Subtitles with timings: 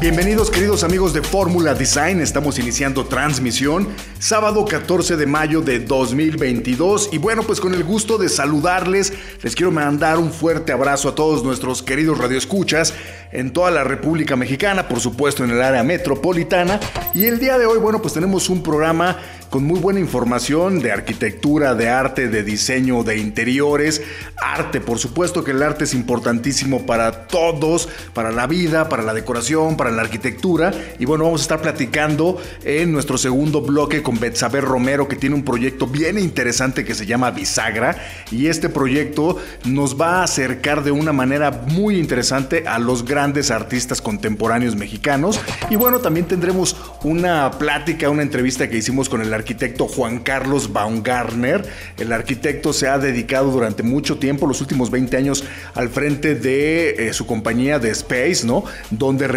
[0.00, 3.86] Bienvenidos queridos amigos de Fórmula Design, estamos iniciando transmisión
[4.18, 9.54] sábado 14 de mayo de 2022 y bueno pues con el gusto de saludarles les
[9.54, 12.94] quiero mandar un fuerte abrazo a todos nuestros queridos radioescuchas
[13.32, 16.80] en toda la República Mexicana, por supuesto en el área metropolitana.
[17.14, 19.18] Y el día de hoy bueno pues tenemos un programa
[19.50, 24.00] con muy buena información de arquitectura, de arte, de diseño, de interiores,
[24.36, 29.12] arte, por supuesto que el arte es importantísimo para todos, para la vida, para la
[29.12, 30.72] decoración, para la arquitectura.
[30.98, 35.34] Y bueno, vamos a estar platicando en nuestro segundo bloque con Betsaber Romero, que tiene
[35.34, 37.96] un proyecto bien interesante que se llama Bisagra.
[38.30, 43.50] Y este proyecto nos va a acercar de una manera muy interesante a los grandes
[43.50, 45.40] artistas contemporáneos mexicanos.
[45.70, 50.72] Y bueno, también tendremos una plática, una entrevista que hicimos con el arquitecto Juan Carlos
[50.72, 51.66] Baumgartner.
[51.96, 57.08] El arquitecto se ha dedicado durante mucho tiempo, los últimos 20 años, al frente de
[57.08, 58.64] eh, su compañía de Space, ¿no?
[58.90, 59.28] Donde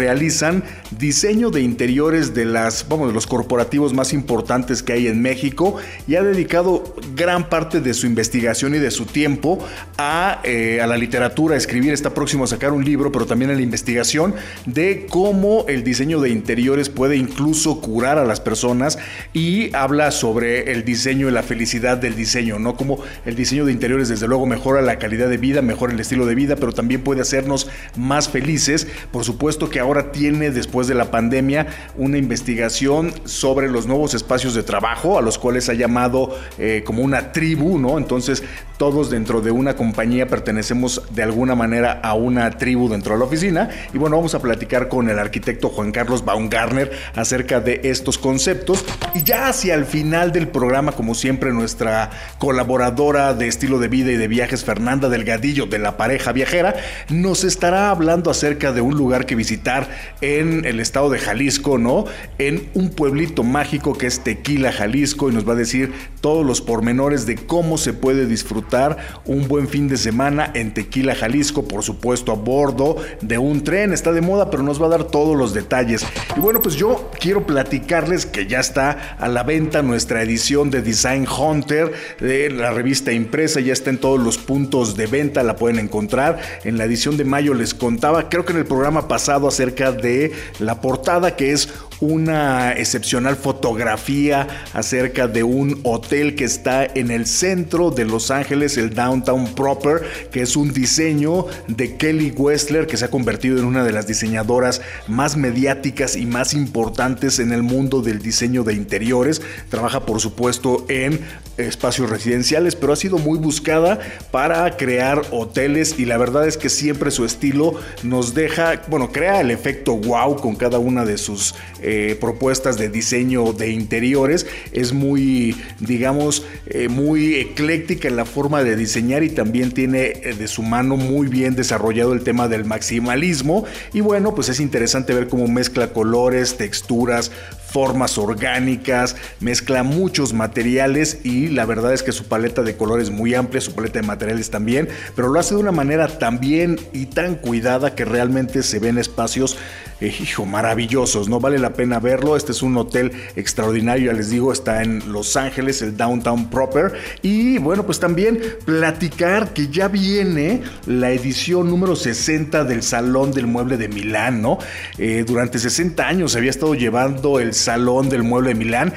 [0.98, 5.76] diseño de interiores de las, vamos, de los corporativos más importantes que hay en México
[6.06, 9.58] y ha dedicado gran parte de su investigación y de su tiempo
[9.98, 11.92] a, eh, a la literatura, a escribir.
[11.92, 14.34] Está próximo a sacar un libro, pero también a la investigación
[14.66, 18.98] de cómo el diseño de interiores puede incluso curar a las personas
[19.32, 22.76] y hablar sobre el diseño y la felicidad del diseño, ¿no?
[22.76, 26.26] Como el diseño de interiores desde luego mejora la calidad de vida, mejora el estilo
[26.26, 28.86] de vida, pero también puede hacernos más felices.
[29.10, 34.54] Por supuesto que ahora tiene después de la pandemia una investigación sobre los nuevos espacios
[34.54, 37.98] de trabajo a los cuales ha llamado eh, como una tribu, ¿no?
[37.98, 38.42] Entonces
[38.76, 43.24] todos dentro de una compañía pertenecemos de alguna manera a una tribu dentro de la
[43.26, 48.18] oficina y bueno, vamos a platicar con el arquitecto Juan Carlos Baumgartner acerca de estos
[48.18, 53.88] conceptos y ya hacia el final del programa, como siempre, nuestra colaboradora de estilo de
[53.88, 56.74] vida y de viajes, Fernanda Delgadillo, de la pareja viajera,
[57.08, 59.88] nos estará hablando acerca de un lugar que visitar
[60.24, 62.06] en el estado de Jalisco, ¿no?
[62.38, 65.92] En un pueblito mágico que es Tequila, Jalisco, y nos va a decir
[66.22, 68.96] todos los pormenores de cómo se puede disfrutar
[69.26, 73.92] un buen fin de semana en Tequila, Jalisco, por supuesto, a bordo de un tren.
[73.92, 76.06] Está de moda, pero nos va a dar todos los detalles.
[76.34, 80.80] Y bueno, pues yo quiero platicarles que ya está a la venta nuestra edición de
[80.80, 85.56] Design Hunter de la revista impresa, ya está en todos los puntos de venta, la
[85.56, 86.38] pueden encontrar.
[86.64, 90.13] En la edición de mayo les contaba, creo que en el programa pasado acerca de
[90.58, 91.68] la portada que es
[92.00, 98.76] una excepcional fotografía acerca de un hotel que está en el centro de Los Ángeles,
[98.76, 103.64] el Downtown Proper, que es un diseño de Kelly Westler que se ha convertido en
[103.64, 108.74] una de las diseñadoras más mediáticas y más importantes en el mundo del diseño de
[108.74, 109.42] interiores.
[109.68, 111.20] Trabaja por supuesto en
[111.56, 114.00] espacios residenciales, pero ha sido muy buscada
[114.30, 119.40] para crear hoteles y la verdad es que siempre su estilo nos deja, bueno, crea
[119.40, 121.54] el efecto wow con cada una de sus
[121.86, 124.46] eh, propuestas de diseño de interiores.
[124.72, 130.34] Es muy, digamos, eh, muy ecléctica en la forma de diseñar y también tiene eh,
[130.38, 133.66] de su mano muy bien desarrollado el tema del maximalismo.
[133.92, 137.30] Y bueno, pues es interesante ver cómo mezcla colores, texturas,
[137.74, 143.34] formas orgánicas, mezcla muchos materiales y la verdad es que su paleta de colores muy
[143.34, 147.06] amplia, su paleta de materiales también, pero lo hace de una manera tan bien y
[147.06, 149.56] tan cuidada que realmente se ven espacios,
[150.00, 151.40] eh, hijo, maravillosos, ¿no?
[151.40, 155.36] Vale la pena verlo, este es un hotel extraordinario, ya les digo, está en Los
[155.36, 156.92] Ángeles, el Downtown Proper,
[157.22, 163.48] y bueno, pues también platicar que ya viene la edición número 60 del Salón del
[163.48, 164.58] Mueble de Milán, ¿no?
[164.96, 168.92] Eh, durante 60 años había estado llevando el Salón del Mueble de Milán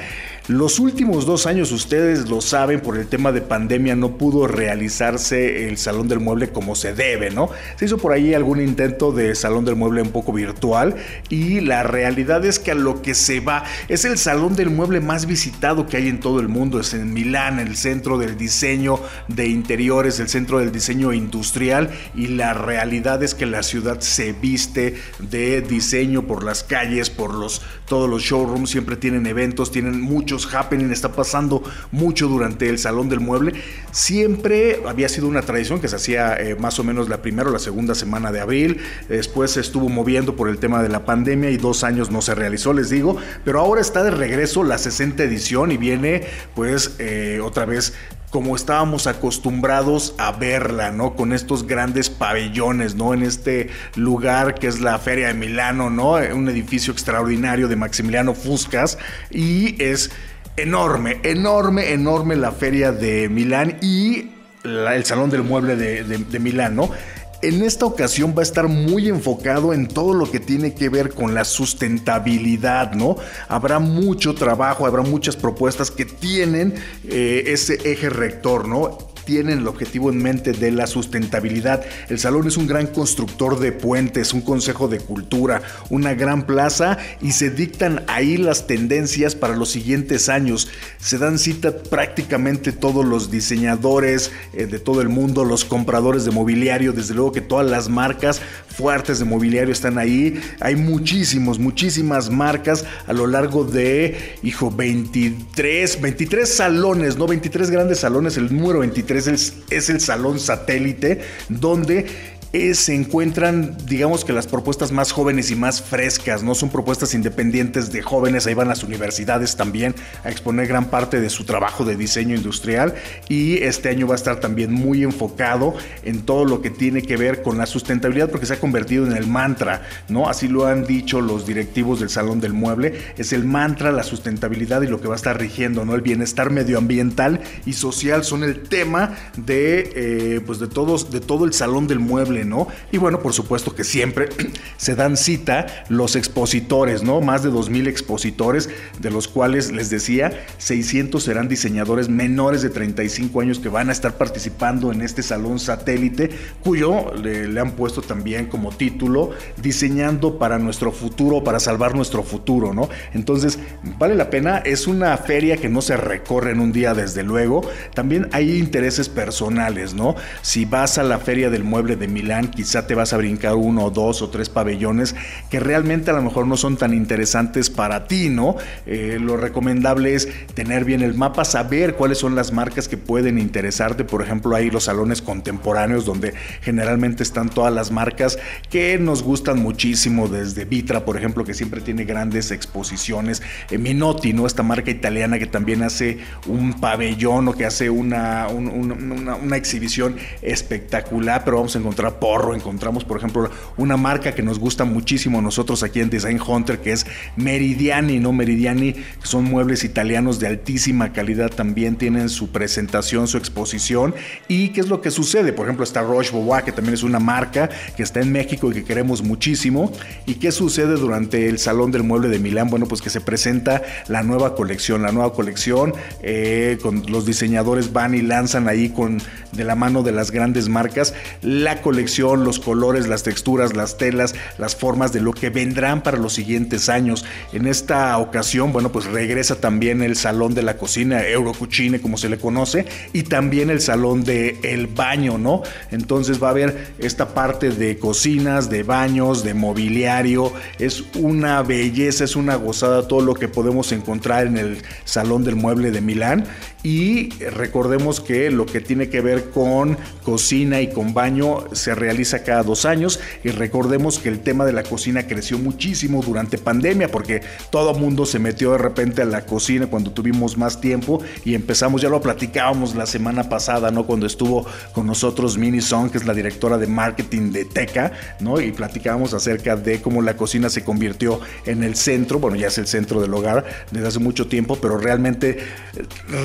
[0.48, 5.68] los últimos dos años, ustedes lo saben, por el tema de pandemia no pudo realizarse
[5.68, 7.50] el Salón del Mueble como se debe, ¿no?
[7.76, 10.96] Se hizo por ahí algún intento de Salón del Mueble un poco virtual
[11.28, 15.00] y la realidad es que a lo que se va es el Salón del Mueble
[15.00, 19.00] más visitado que hay en todo el mundo, es en Milán, el centro del diseño
[19.28, 24.32] de interiores, el centro del diseño industrial y la realidad es que la ciudad se
[24.32, 30.00] viste de diseño por las calles, por los todos los showrooms, siempre tienen eventos, tienen
[30.00, 33.54] muchos happening, está pasando mucho durante el Salón del Mueble.
[33.90, 37.52] Siempre había sido una tradición que se hacía eh, más o menos la primera o
[37.52, 41.50] la segunda semana de abril, después se estuvo moviendo por el tema de la pandemia
[41.50, 45.22] y dos años no se realizó, les digo, pero ahora está de regreso la 60
[45.22, 47.94] edición y viene pues eh, otra vez
[48.30, 51.14] como estábamos acostumbrados a verla, ¿no?
[51.14, 53.14] Con estos grandes pabellones, ¿no?
[53.14, 56.12] En este lugar que es la Feria de Milano, ¿no?
[56.12, 58.98] Un edificio extraordinario de Maximiliano Fuscas
[59.30, 60.10] y es
[60.56, 64.30] enorme, enorme, enorme la Feria de Milán y
[64.64, 66.90] el Salón del Mueble de, de Milán, ¿no?
[67.40, 71.14] En esta ocasión va a estar muy enfocado en todo lo que tiene que ver
[71.14, 73.16] con la sustentabilidad, ¿no?
[73.46, 76.74] Habrá mucho trabajo, habrá muchas propuestas que tienen
[77.04, 78.98] eh, ese eje rector, ¿no?
[79.28, 81.84] Tienen el objetivo en mente de la sustentabilidad.
[82.08, 85.60] El salón es un gran constructor de puentes, un consejo de cultura,
[85.90, 90.70] una gran plaza y se dictan ahí las tendencias para los siguientes años.
[90.98, 96.30] Se dan cita prácticamente todos los diseñadores eh, de todo el mundo, los compradores de
[96.30, 100.40] mobiliario, desde luego que todas las marcas fuertes de mobiliario están ahí.
[100.60, 107.26] Hay muchísimos, muchísimas marcas a lo largo de, hijo, 23, 23 salones, ¿no?
[107.26, 112.06] 23 grandes salones, el número 23 es el, salón satélite donde
[112.52, 116.54] eh, se encuentran, digamos que las propuestas más jóvenes y más frescas, ¿no?
[116.54, 121.28] Son propuestas independientes de jóvenes, ahí van las universidades también a exponer gran parte de
[121.28, 122.94] su trabajo de diseño industrial
[123.28, 125.74] y este año va a estar también muy enfocado
[126.04, 129.12] en todo lo que tiene que ver con la sustentabilidad porque se ha convertido en
[129.12, 130.30] el mantra, ¿no?
[130.30, 134.80] Así lo han dicho los directivos del Salón del Mueble, es el mantra, la sustentabilidad
[134.80, 135.94] y lo que va a estar rigiendo, ¿no?
[135.94, 141.44] El bienestar medioambiental y social son el tema de, eh, pues de, todos, de todo
[141.44, 142.68] el Salón del Mueble ¿no?
[142.92, 144.28] Y bueno, por supuesto que siempre
[144.76, 147.20] se dan cita los expositores, ¿no?
[147.20, 148.68] Más de 2.000 expositores,
[149.00, 153.92] de los cuales les decía, 600 serán diseñadores menores de 35 años que van a
[153.92, 156.30] estar participando en este salón satélite,
[156.62, 162.74] cuyo le, han puesto también como título, diseñando para nuestro futuro, para salvar nuestro futuro,
[162.74, 162.88] ¿no?
[163.14, 163.58] Entonces,
[163.98, 167.62] vale la pena, es una feria que no se recorre en un día, desde luego,
[167.94, 170.14] también hay intereses personales, ¿no?
[170.42, 173.90] Si vas a la feria del mueble de Milán, quizá te vas a brincar uno
[173.90, 175.14] dos o tres pabellones
[175.50, 178.56] que realmente a lo mejor no son tan interesantes para ti, ¿no?
[178.86, 183.38] Eh, lo recomendable es tener bien el mapa, saber cuáles son las marcas que pueden
[183.38, 184.04] interesarte.
[184.04, 188.38] Por ejemplo, hay los salones contemporáneos donde generalmente están todas las marcas
[188.70, 193.42] que nos gustan muchísimo, desde Vitra, por ejemplo, que siempre tiene grandes exposiciones.
[193.70, 194.46] Eh, Minotti, ¿no?
[194.46, 201.44] Esta marca italiana que también hace un pabellón o que hace una, una exhibición espectacular,
[201.44, 205.82] pero vamos a encontrar porro, encontramos por ejemplo una marca que nos gusta muchísimo nosotros
[205.82, 207.06] aquí en Design Hunter que es
[207.36, 208.32] Meridiani, ¿no?
[208.32, 214.14] Meridiani son muebles italianos de altísima calidad, también tienen su presentación, su exposición.
[214.48, 217.18] Y qué es lo que sucede, por ejemplo está Roche Bois que también es una
[217.18, 219.92] marca que está en México y que queremos muchísimo.
[220.26, 223.82] Y qué sucede durante el Salón del Mueble de Milán, bueno pues que se presenta
[224.08, 229.18] la nueva colección, la nueva colección eh, con los diseñadores van y lanzan ahí con
[229.52, 234.34] de la mano de las grandes marcas la colección los colores, las texturas, las telas,
[234.56, 237.24] las formas de lo que vendrán para los siguientes años.
[237.52, 242.28] En esta ocasión, bueno, pues regresa también el salón de la cocina, Eurocucine como se
[242.28, 244.58] le conoce, y también el salón de
[244.94, 245.62] baño, ¿no?
[245.90, 252.24] Entonces va a haber esta parte de cocinas, de baños, de mobiliario, es una belleza,
[252.24, 256.44] es una gozada todo lo que podemos encontrar en el salón del mueble de Milán
[256.82, 262.42] y recordemos que lo que tiene que ver con cocina y con baño se realiza
[262.42, 267.08] cada dos años y recordemos que el tema de la cocina creció muchísimo durante pandemia
[267.10, 271.54] porque todo mundo se metió de repente a la cocina cuando tuvimos más tiempo y
[271.54, 274.06] empezamos, ya lo platicábamos la semana pasada, ¿no?
[274.06, 278.60] Cuando estuvo con nosotros Mini Song, que es la directora de marketing de Teca, ¿no?
[278.60, 282.78] Y platicábamos acerca de cómo la cocina se convirtió en el centro, bueno, ya es
[282.78, 285.58] el centro del hogar desde hace mucho tiempo, pero realmente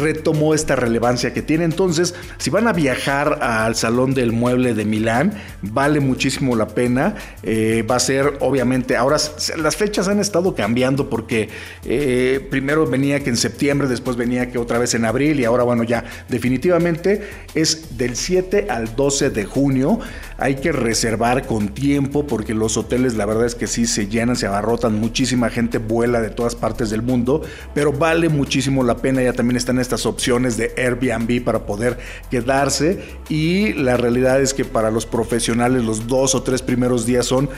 [0.02, 1.66] retomó esta relevancia que tiene.
[1.66, 7.16] Entonces, si van a viajar al Salón del Mueble de Milán, vale muchísimo la pena.
[7.42, 9.18] Eh, va a ser, obviamente, ahora
[9.58, 11.50] las fechas han estado cambiando porque
[11.86, 15.64] eh, primero venía que en septiembre, después venía que otra vez en abril y ahora,
[15.64, 20.00] bueno, ya definitivamente es del 7 al 12 de junio.
[20.44, 24.36] Hay que reservar con tiempo porque los hoteles, la verdad es que sí se llenan,
[24.36, 29.24] se abarrotan, muchísima gente vuela de todas partes del mundo, pero vale muchísimo la pena.
[29.24, 31.98] Ya también están estas opciones de Airbnb para poder
[32.30, 37.26] quedarse y la realidad es que para los profesionales los dos o tres primeros días
[37.26, 37.50] son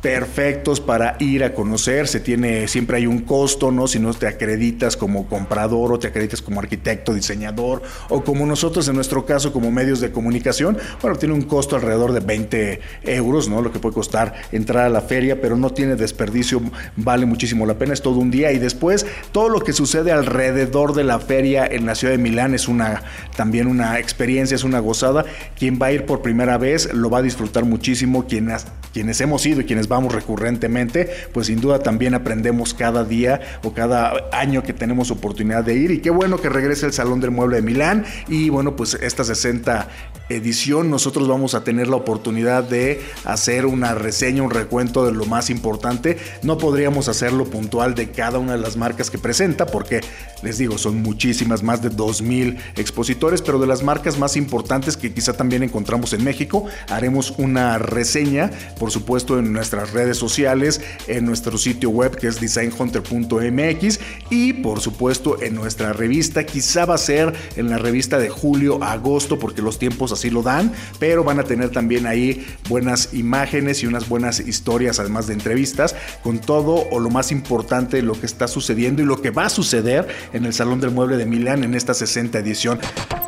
[0.00, 2.08] perfectos para ir a conocer.
[2.08, 3.86] Se tiene, siempre hay un costo, ¿no?
[3.86, 8.88] Si no te acreditas como comprador o te acreditas como arquitecto, diseñador o como nosotros
[8.88, 13.48] en nuestro caso como medios de comunicación, bueno, tiene un costo alrededor de 20 euros,
[13.48, 13.62] ¿no?
[13.62, 16.62] Lo que puede costar entrar a la feria, pero no tiene desperdicio,
[16.96, 20.94] vale muchísimo la pena, es todo un día y después todo lo que sucede alrededor
[20.94, 23.02] de la feria en la ciudad de Milán es una
[23.36, 25.24] también una experiencia, es una gozada.
[25.58, 29.44] Quien va a ir por primera vez lo va a disfrutar muchísimo, quienes, quienes hemos
[29.46, 34.62] ido y quienes vamos recurrentemente, pues sin duda también aprendemos cada día o cada año
[34.62, 35.90] que tenemos oportunidad de ir.
[35.90, 38.06] Y qué bueno que regrese el Salón del Mueble de Milán.
[38.28, 39.88] Y bueno, pues esta 60
[40.30, 45.26] edición nosotros vamos a tener la oportunidad de hacer una reseña, un recuento de lo
[45.26, 46.18] más importante.
[46.42, 50.00] No podríamos hacerlo puntual de cada una de las marcas que presenta porque
[50.42, 55.12] les digo, son muchísimas, más de 2.000 expositores, pero de las marcas más importantes que
[55.12, 61.24] quizá también encontramos en México, haremos una reseña, por supuesto, en nuestras redes sociales, en
[61.24, 66.98] nuestro sitio web que es designhunter.mx y por supuesto en nuestra revista, quizá va a
[66.98, 71.40] ser en la revista de julio agosto porque los tiempos así lo dan, pero van
[71.40, 76.84] a tener también ahí buenas imágenes y unas buenas historias, además de entrevistas, con todo
[76.90, 80.06] o lo más importante de lo que está sucediendo y lo que va a suceder
[80.32, 82.78] en el Salón del Mueble de Milán en esta 60 edición.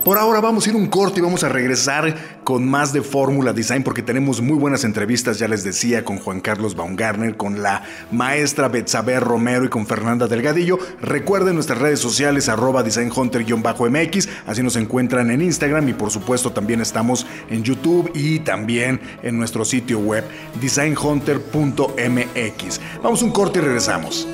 [0.04, 3.52] Por ahora vamos a ir un corte y vamos a regresar con más de Fórmula
[3.52, 7.82] Design porque tenemos muy buenas entrevistas, ya les decía, con Juan Carlos Baumgartner, con la
[8.10, 10.78] maestra Betsabe Romero y con Fernanda Delgadillo.
[11.00, 16.80] Recuerden nuestras redes sociales arroba designhunter-mx, así nos encuentran en Instagram y por supuesto también
[16.80, 20.24] estamos en YouTube y también en nuestro sitio web
[20.60, 22.80] designhunter.mx.
[23.02, 24.26] Vamos un corte y regresamos.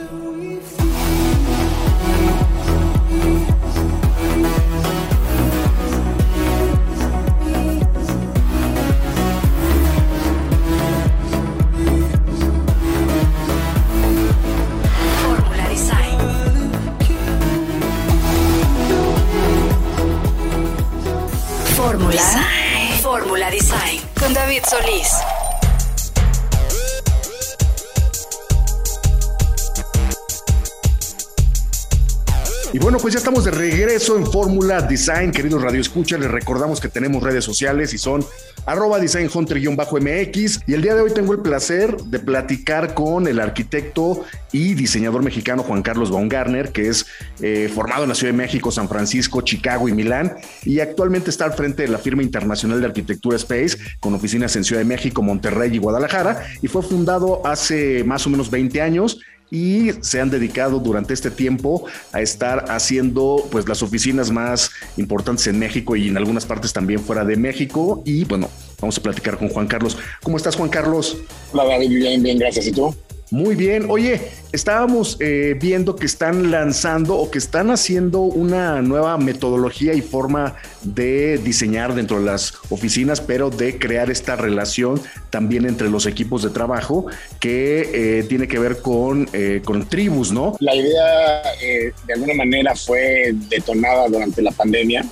[33.09, 36.19] Pues ya estamos de regreso en Fórmula Design, queridos Radio Escucha.
[36.19, 38.23] Les recordamos que tenemos redes sociales y son
[38.67, 40.61] arroba designhunter-mx.
[40.67, 45.23] Y el día de hoy tengo el placer de platicar con el arquitecto y diseñador
[45.23, 47.07] mexicano Juan Carlos Baumgartner, que es
[47.41, 50.35] eh, formado en la Ciudad de México, San Francisco, Chicago y Milán,
[50.67, 54.65] y actualmente está al frente de la firma internacional de arquitectura Space, con oficinas en
[54.65, 59.19] Ciudad de México, Monterrey y Guadalajara, y fue fundado hace más o menos 20 años
[59.51, 65.47] y se han dedicado durante este tiempo a estar haciendo pues las oficinas más importantes
[65.47, 68.49] en México y en algunas partes también fuera de México y bueno,
[68.81, 69.97] vamos a platicar con Juan Carlos.
[70.23, 71.17] ¿Cómo estás Juan Carlos?
[71.53, 72.67] Hola David, bien, bien, gracias.
[72.67, 72.95] ¿Y tú?
[73.31, 73.87] Muy bien.
[73.91, 74.21] Oye,
[74.53, 80.57] estábamos eh, viendo que están lanzando o que están haciendo una nueva metodología y forma
[80.83, 86.43] de diseñar dentro de las oficinas, pero de crear esta relación también entre los equipos
[86.43, 87.07] de trabajo
[87.39, 90.57] que eh, tiene que ver con, eh, con tribus, ¿no?
[90.61, 95.05] La idea de alguna manera fue detonada durante la pandemia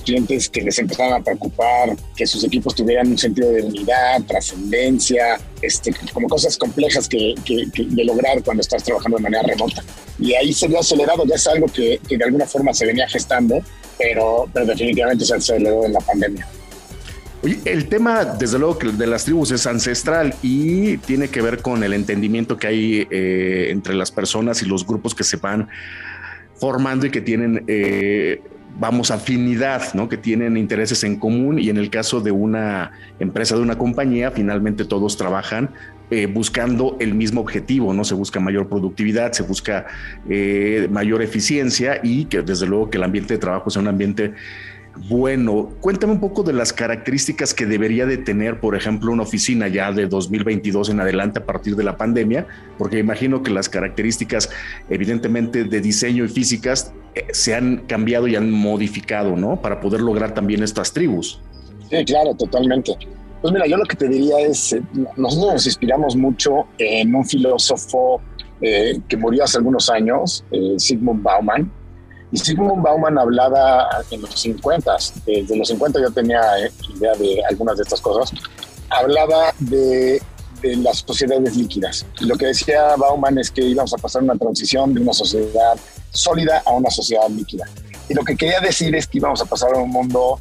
[0.00, 5.40] clientes que les empezaban a preocupar, que sus equipos tuvieran un sentido de unidad, trascendencia,
[5.62, 9.82] este, como cosas complejas que, de lograr cuando estás trabajando de manera remota.
[10.18, 13.60] Y ahí se vio acelerado, ya es algo que, de alguna forma se venía gestando,
[13.98, 16.46] pero, pero definitivamente se aceleró en la pandemia.
[17.42, 21.62] Oye, el tema, desde luego, que de las tribus es ancestral y tiene que ver
[21.62, 25.68] con el entendimiento que hay eh, entre las personas y los grupos que se van
[26.60, 28.42] formando y que tienen eh,
[28.78, 30.08] vamos, afinidad, ¿no?
[30.08, 34.30] Que tienen intereses en común y en el caso de una empresa, de una compañía,
[34.30, 35.70] finalmente todos trabajan
[36.10, 38.02] eh, buscando el mismo objetivo, ¿no?
[38.04, 39.86] Se busca mayor productividad, se busca
[40.28, 44.34] eh, mayor eficiencia y que desde luego que el ambiente de trabajo sea un ambiente
[45.08, 49.68] bueno, cuéntame un poco de las características que debería de tener, por ejemplo, una oficina
[49.68, 54.50] ya de 2022 en adelante a partir de la pandemia, porque imagino que las características
[54.88, 59.60] evidentemente de diseño y físicas eh, se han cambiado y han modificado, ¿no?
[59.62, 61.40] Para poder lograr también estas tribus.
[61.88, 62.96] Sí, claro, totalmente.
[63.40, 64.82] Pues mira, yo lo que te diría es, eh,
[65.16, 68.20] nosotros nos inspiramos mucho en un filósofo
[68.60, 70.44] eh, que murió hace algunos años,
[70.76, 71.70] Sigmund Bauman,
[72.32, 74.96] y Sigmund Bauman hablaba en los 50,
[75.26, 78.30] desde los 50 yo tenía eh, idea de algunas de estas cosas,
[78.88, 80.22] hablaba de,
[80.62, 82.06] de las sociedades líquidas.
[82.20, 85.78] lo que decía Bauman es que íbamos a pasar una transición de una sociedad
[86.10, 87.66] sólida a una sociedad líquida.
[88.08, 90.38] Y lo que quería decir es que íbamos a pasar a un mundo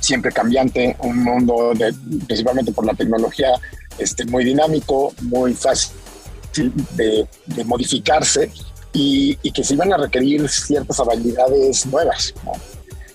[0.00, 1.92] siempre cambiante, un mundo de,
[2.26, 3.52] principalmente por la tecnología,
[3.98, 5.92] este, muy dinámico, muy fácil
[6.96, 7.26] de,
[7.64, 8.50] modificarse
[8.92, 12.34] y, que se iban a requerir ciertas habilidades nuevas.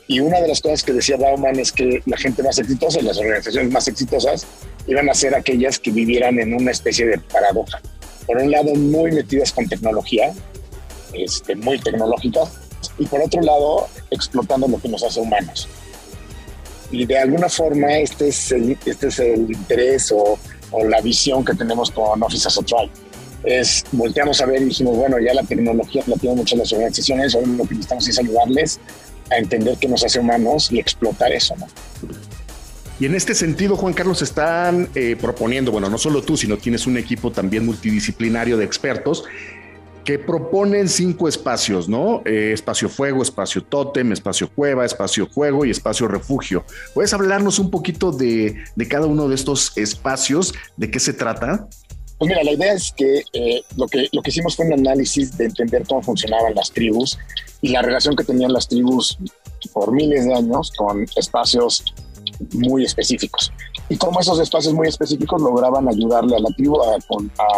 [0.08, 3.04] Y una de las cosas que decía Bauman es que la gente más exitosa y
[3.04, 4.46] las organizaciones más exitosas
[4.86, 7.82] iban a ser aquellas que vivieran en una especie de paradoja.
[8.28, 10.34] Por un lado, muy metidas con tecnología,
[11.14, 12.50] este, muy tecnológicas,
[12.98, 15.68] y por otro lado, explotando lo que nos hace humanos.
[16.92, 20.38] Y de alguna forma, este es el, este es el interés o,
[20.72, 22.92] o la visión que tenemos con Office as a Tribe
[23.44, 27.36] es volteamos a ver y dijimos, bueno, ya la tecnología la tienen muchas las organizaciones,
[27.36, 28.80] ahora lo que necesitamos es ayudarles
[29.32, 31.68] a entender qué nos hace humanos y explotar eso, ¿no?
[33.00, 36.86] Y en este sentido, Juan Carlos, están eh, proponiendo, bueno, no solo tú, sino tienes
[36.86, 39.26] un equipo también multidisciplinario de expertos
[40.06, 42.22] que proponen cinco espacios, ¿no?
[42.26, 46.66] Eh, espacio fuego, espacio tótem, espacio cueva, espacio juego y espacio refugio.
[46.94, 50.54] ¿Puedes hablarnos un poquito de, de cada uno de estos espacios?
[50.78, 51.68] ¿De qué se trata?
[52.24, 55.38] Pues mira, la idea es que, eh, lo que lo que hicimos fue un análisis
[55.38, 57.18] de entender cómo funcionaban las tribus
[57.62, 59.18] y la relación que tenían las tribus
[59.74, 61.84] por miles de años con espacios
[62.54, 63.52] muy específicos.
[63.90, 66.96] Y cómo esos espacios muy específicos lograban ayudarle a la tribu a,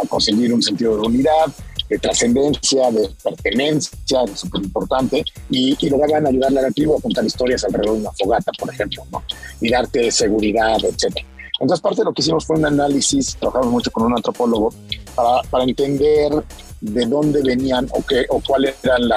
[0.09, 1.45] conseguir un sentido de unidad,
[1.87, 7.23] de trascendencia, de pertenencia, súper importante, y, y, lograban ayudarle a la tribu a contar
[7.23, 9.21] historias alrededor de una fogata, por ejemplo, ¿no?
[9.61, 11.34] y darte seguridad, etcétera.
[11.59, 14.73] Entonces, parte de lo que hicimos fue un análisis, trabajamos mucho con un antropólogo,
[15.15, 16.31] para, para entender
[16.81, 19.07] de dónde venían o, qué, o cuáles eran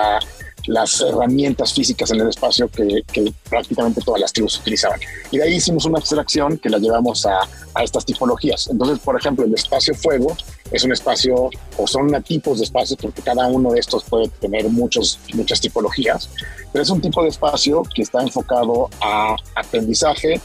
[0.67, 5.01] las herramientas físicas en el espacio que, que, prácticamente todas las tribus utilizaban.
[5.31, 7.41] Y de ahí hicimos una abstracción que la llevamos a,
[7.75, 8.69] a, estas tipologías.
[8.69, 10.37] Entonces, por ejemplo, el espacio fuego
[10.71, 14.69] es un espacio, o son tipos de espacios, porque cada uno de estos puede tener
[14.69, 16.29] muchos, muchas tipologías,
[16.73, 20.41] pero es un tipo de espacio que está enfocado a aprendizaje,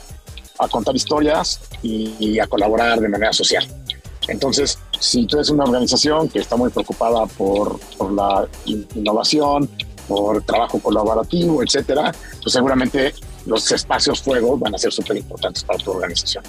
[0.59, 3.67] a contar historias y, a colaborar de manera social.
[4.27, 7.79] Entonces, si tú eres una organización que está muy preocupada por,
[8.13, 9.69] la innovación,
[10.07, 13.13] por trabajo colaborativo, etcétera, pues seguramente
[13.45, 16.43] los espacios fuego van a ser súper importantes para tu organización.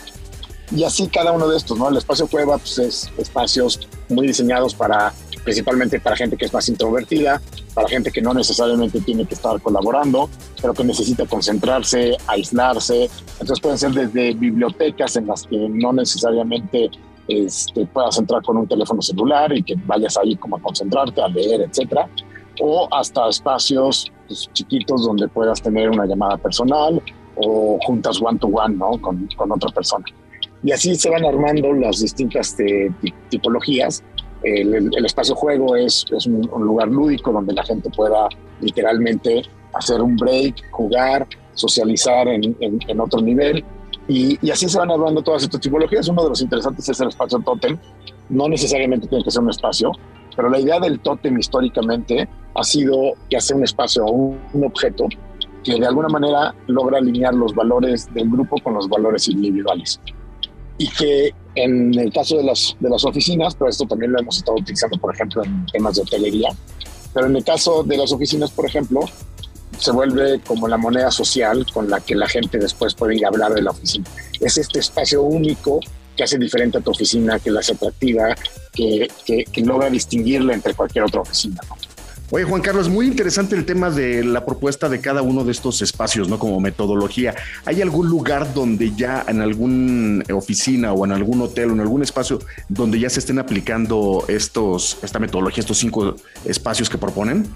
[0.70, 1.88] Y así cada uno de estos, ¿no?
[1.88, 5.12] El espacio cueva pues es espacios muy diseñados para
[5.44, 7.40] principalmente para gente que es más introvertida,
[7.74, 10.28] para gente que no necesariamente tiene que estar colaborando,
[10.60, 13.10] pero que necesita concentrarse, aislarse.
[13.32, 16.90] Entonces pueden ser desde bibliotecas en las que no necesariamente
[17.28, 21.28] este, puedas entrar con un teléfono celular y que vayas ahí como a concentrarte, a
[21.28, 22.08] leer, etcétera,
[22.60, 27.02] o hasta espacios pues, chiquitos donde puedas tener una llamada personal
[27.36, 28.92] o juntas one to one, ¿no?
[29.00, 30.04] Con, con otra persona.
[30.62, 32.90] Y así se van armando las distintas eh,
[33.28, 34.02] tipologías
[34.44, 38.28] el, espacio juego es, un, lugar lúdico donde la gente pueda
[38.60, 43.64] literalmente hacer un break, jugar, socializar en, otro nivel.
[44.06, 46.08] Y, así se van hablando todas estas tipologías.
[46.08, 47.78] Uno de los interesantes es el espacio totem.
[48.28, 49.92] No necesariamente tiene que ser un espacio,
[50.36, 54.12] pero la idea del totem históricamente ha sido que hace un espacio o
[54.52, 55.06] un objeto
[55.62, 60.00] que de alguna manera logra alinear los valores del grupo con los valores individuales
[60.78, 64.38] y que en el caso de las, de las oficinas, pero esto también lo hemos
[64.38, 66.50] estado utilizando, por ejemplo, en temas de hotelería,
[67.12, 69.00] pero en el caso de las oficinas, por ejemplo,
[69.78, 73.28] se vuelve como la moneda social con la que la gente después puede ir a
[73.28, 74.06] hablar de la oficina.
[74.40, 75.80] Es este espacio único
[76.16, 78.34] que hace diferente a tu oficina, que la hace atractiva,
[78.72, 81.60] que, que, que logra distinguirla entre cualquier otra oficina.
[81.68, 81.93] ¿no?
[82.34, 85.82] Oye, Juan Carlos, muy interesante el tema de la propuesta de cada uno de estos
[85.82, 86.36] espacios, ¿no?
[86.36, 87.32] Como metodología.
[87.64, 92.02] ¿Hay algún lugar donde ya en alguna oficina o en algún hotel o en algún
[92.02, 97.48] espacio donde ya se estén aplicando estos, esta metodología, estos cinco espacios que proponen?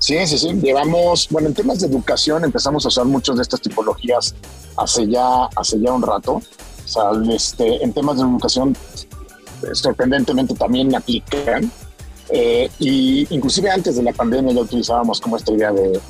[0.00, 0.52] Sí, sí, sí.
[0.54, 4.34] Llevamos, bueno, en temas de educación empezamos a usar muchas de estas tipologías
[4.76, 6.32] hace ya, hace ya un rato.
[6.32, 8.76] O sea, este, en temas de educación
[9.72, 11.70] sorprendentemente también aplican
[12.36, 16.00] eh, y inclusive antes de la pandemia ya utilizábamos como esta idea de,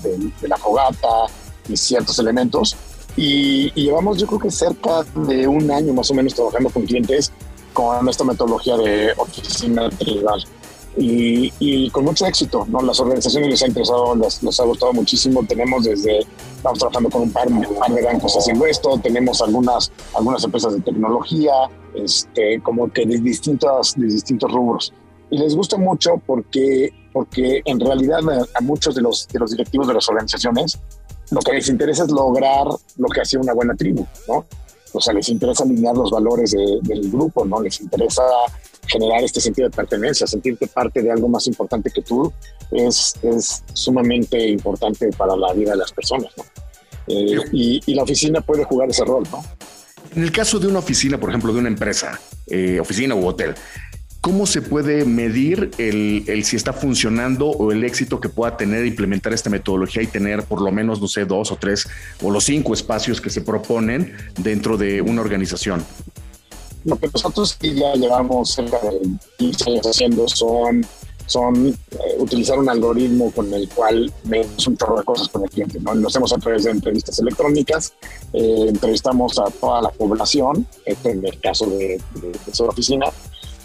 [0.40, 1.26] la fogata
[1.68, 2.74] y ciertos elementos.
[3.14, 7.30] Y, llevamos yo creo que cerca de un año más o menos trabajando con clientes
[7.74, 10.42] con esta metodología de oficina tribal.
[10.96, 12.80] Y, y, con mucho éxito, ¿no?
[12.80, 15.44] Las organizaciones les ha interesado, les, ha gustado muchísimo.
[15.44, 16.20] Tenemos desde,
[16.56, 20.80] estamos trabajando con un par, par de bancos haciendo esto, tenemos algunas, algunas empresas de
[20.80, 21.52] tecnología,
[21.94, 24.94] este, como que de, distintos de distintos rubros
[25.34, 28.20] y les gusta mucho porque, porque en realidad
[28.54, 30.78] a, muchos de los, de los directivos de las organizaciones
[31.32, 32.66] lo que les interesa es lograr
[32.98, 34.46] lo que hace una buena tribu, ¿no?
[34.92, 37.60] O sea, les interesa alinear los valores del grupo, ¿no?
[37.60, 38.22] Les interesa
[38.86, 42.32] generar este sentido de pertenencia, sentirte parte de algo más importante que tú,
[42.70, 46.44] es, es sumamente importante para la vida de las personas, ¿no?
[47.08, 49.42] Eh, y, y, la oficina puede jugar ese rol, ¿no?
[50.14, 53.54] En el caso de una oficina, por ejemplo, de una empresa, eh, oficina u hotel,
[54.24, 59.34] ¿cómo se puede medir el, si está funcionando o el éxito que pueda tener implementar
[59.34, 61.86] esta metodología y tener por lo menos, no sé, dos o tres
[62.22, 65.84] o los cinco espacios que se proponen dentro de una organización?
[66.84, 68.98] Lo que nosotros ya llevamos cerca de
[69.36, 71.72] 15 años haciendo son eh,
[72.18, 75.78] utilizar un algoritmo con el cual vemos un chorro de cosas con el cliente.
[75.80, 75.94] ¿no?
[75.94, 77.92] Lo hacemos a través de entrevistas electrónicas,
[78.32, 83.06] eh, entrevistamos a toda la población, este en el caso de, de, su oficina,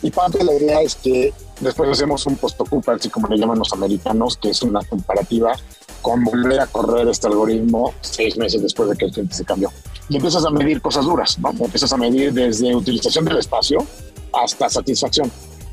[0.01, 3.59] y parte de la idea es que después hacemos un post-ocupa, así como le llaman
[3.59, 5.53] los americanos, que es una comparativa
[6.01, 9.69] con volver a correr este algoritmo seis meses después de que el cliente se cambió.
[10.07, 11.49] Y empiezas a medir cosas duras, ¿no?
[11.49, 13.85] Empiezas a medir desde utilización del espacio
[14.33, 15.29] hasta satisfacción.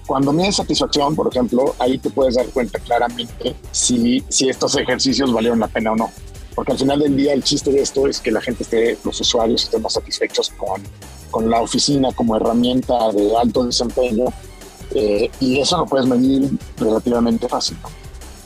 [0.07, 5.33] Cuando mides satisfacción, por ejemplo, ahí te puedes dar cuenta claramente si, si estos ejercicios
[5.33, 6.11] valieron la pena o no.
[6.55, 9.21] Porque al final del día el chiste de esto es que la gente esté, los
[9.21, 10.83] usuarios estén más satisfechos con,
[11.31, 14.27] con la oficina como herramienta de alto desempeño
[14.95, 17.77] eh, y eso lo puedes medir relativamente fácil.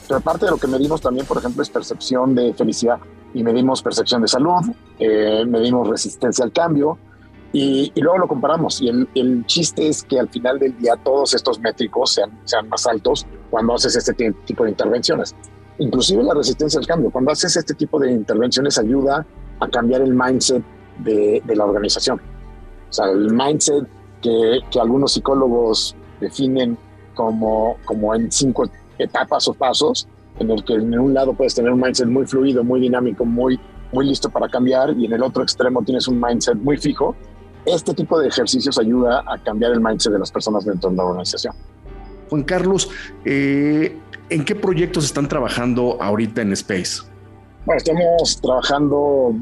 [0.08, 2.98] Pero parte de lo que medimos también, por ejemplo, es percepción de felicidad
[3.32, 4.62] y medimos percepción de salud,
[4.98, 6.98] eh, medimos resistencia al cambio,
[7.52, 8.80] y, luego lo comparamos.
[8.80, 12.68] Y el, el, chiste es que al final del día todos estos métricos sean, sean
[12.68, 15.34] más altos cuando haces este tipo de intervenciones.
[15.78, 17.10] Inclusive la resistencia al cambio.
[17.10, 19.26] Cuando haces este tipo de intervenciones ayuda
[19.58, 20.62] a cambiar el mindset
[20.98, 22.20] de, de la organización.
[22.90, 23.86] O sea, el mindset
[24.20, 26.76] que, que, algunos psicólogos definen
[27.14, 28.64] como, como en cinco
[28.98, 30.06] etapas o pasos,
[30.38, 33.58] en el que en un lado puedes tener un mindset muy fluido, muy dinámico, muy,
[33.92, 37.14] muy listo para cambiar, y en el otro extremo tienes un mindset muy fijo
[37.66, 41.04] este tipo de ejercicios ayuda a cambiar el mindset de las personas dentro de la
[41.04, 41.54] organización.
[42.28, 42.88] Juan Carlos,
[43.24, 43.96] eh,
[44.28, 47.02] ¿en qué proyectos están trabajando ahorita en Space?
[47.66, 49.34] Bueno, estamos trabajando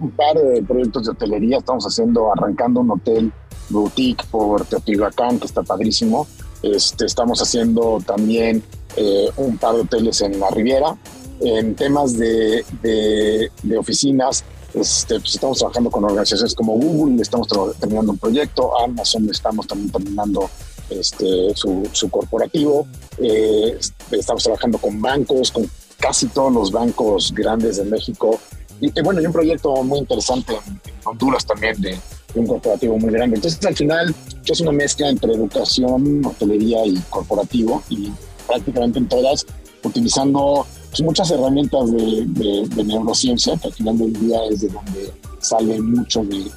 [0.00, 1.58] un par de proyectos de hotelería.
[1.58, 3.32] Estamos haciendo, arrancando un hotel
[3.68, 6.26] boutique por Teotihuacán, que está padrísimo.
[6.62, 8.62] Este, estamos haciendo también
[8.96, 10.96] eh, un par de hoteles en la Riviera.
[11.40, 17.46] En temas de, de, oficinas, este, pues estamos trabajando con organizaciones como Google, estamos
[17.78, 20.48] terminando un proyecto, Amazon estamos también terminando
[20.88, 22.86] este, su, corporativo,
[23.18, 23.78] eh,
[24.12, 28.40] estamos trabajando con bancos, con casi todos los bancos grandes de México.
[28.80, 31.98] Y, bueno, hay un proyecto muy interesante en, Honduras también de,
[32.34, 33.36] un corporativo muy grande.
[33.36, 38.10] Entonces, al final, es una mezcla entre educación, hotelería y corporativo, y
[38.46, 39.46] prácticamente en todas,
[39.82, 45.80] utilizando pues, muchas herramientas de, neurociencia, que al final del día es de donde sale
[45.80, 46.50] mucho de,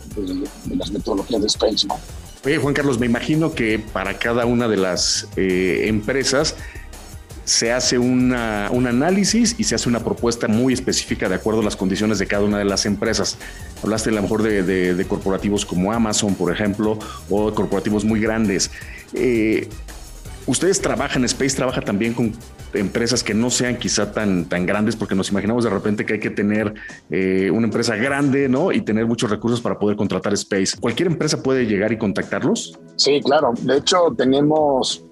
[0.75, 1.87] las metodologías de Space.
[2.45, 6.55] Oye, Juan Carlos, me imagino que para cada una de las eh, empresas
[7.49, 11.75] se hace un análisis y se hace una propuesta muy específica de acuerdo a las
[11.75, 13.37] condiciones de cada una de las empresas.
[13.83, 18.69] Hablaste a lo mejor de, de corporativos como Amazon, por ejemplo, o corporativos muy grandes.
[19.13, 19.67] Eh,
[20.45, 22.33] Ustedes trabajan, Space trabaja también con
[22.73, 26.19] empresas que no sean quizá tan, tan grandes, porque nos imaginamos de repente que hay
[26.19, 26.73] que tener
[27.11, 28.71] eh, una empresa grande, ¿no?
[28.71, 30.75] Y tener muchos recursos para poder contratar Space.
[30.79, 32.79] ¿Cualquier empresa puede llegar y contactarlos?
[32.95, 33.53] Sí, claro.
[33.61, 35.05] De hecho, tenemos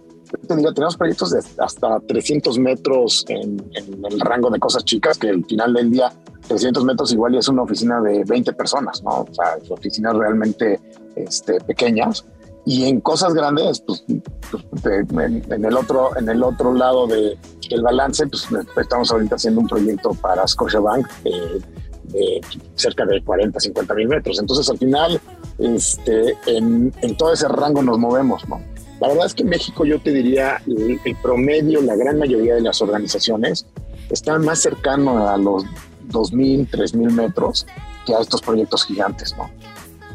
[0.47, 5.73] tenemos proyectos de hasta 300 metros en, el rango de cosas chicas, que al final
[5.73, 6.11] del día
[6.47, 9.21] 300 metros igual es una oficina de 20 personas, ¿no?
[9.21, 10.79] O sea, oficinas realmente
[11.15, 12.25] este, pequeñas
[12.65, 14.03] y en cosas grandes, pues,
[14.51, 17.37] pues en, el otro, en el otro lado de,
[17.69, 21.61] del balance, pues estamos ahorita haciendo un proyecto para Scotiabank de,
[22.09, 22.41] de
[22.75, 24.37] cerca de 40, 50 mil metros.
[24.39, 25.21] Entonces, al final,
[25.59, 28.59] este, en, en, todo ese rango nos movemos, ¿no?
[28.99, 32.55] La verdad es que en México yo te diría, el, el promedio, la gran mayoría
[32.55, 33.65] de las organizaciones
[34.09, 35.63] están más cercano a los
[36.09, 37.67] 2.000, 3.000 metros
[38.05, 39.49] que a estos proyectos gigantes, ¿no?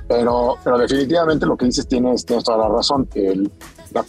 [0.09, 3.09] Pero, pero definitivamente lo que dices tienes, tienes toda la razón.
[3.15, 3.51] El,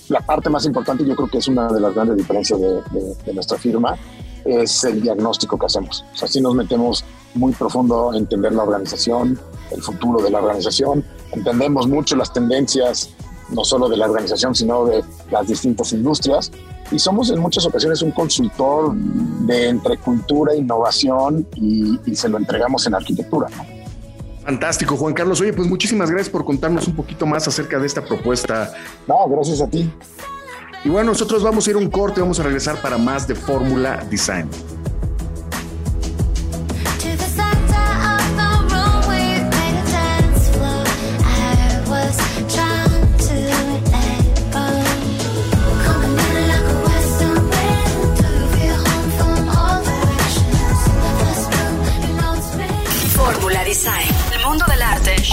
[0.09, 2.81] la, parte más importante, yo creo que es una de las grandes diferencias de,
[3.25, 3.95] de, nuestra firma,
[4.45, 6.03] es el diagnóstico que hacemos.
[6.13, 7.05] O sea, nos metemos
[7.35, 9.39] muy profundo a entender la organización,
[9.71, 13.09] el futuro de la organización, entendemos mucho las tendencias,
[13.53, 16.51] no solo de la organización, sino de las distintas industrias.
[16.91, 22.29] Y somos en muchas ocasiones un consultor de entre cultura, e innovación y, y se
[22.29, 23.49] lo entregamos en arquitectura.
[23.49, 23.73] ¿no?
[24.43, 25.39] Fantástico, Juan Carlos.
[25.39, 28.73] Oye, pues muchísimas gracias por contarnos un poquito más acerca de esta propuesta.
[29.07, 29.89] No, gracias a ti.
[30.83, 33.35] Y bueno, nosotros vamos a ir a un corte, vamos a regresar para más de
[33.35, 34.49] Fórmula Design.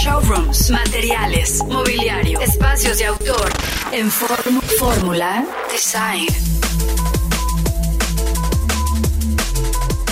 [0.03, 1.35] Showrooms, material
[2.41, 3.49] espacios de autor
[3.91, 6.25] en Fórmula Design.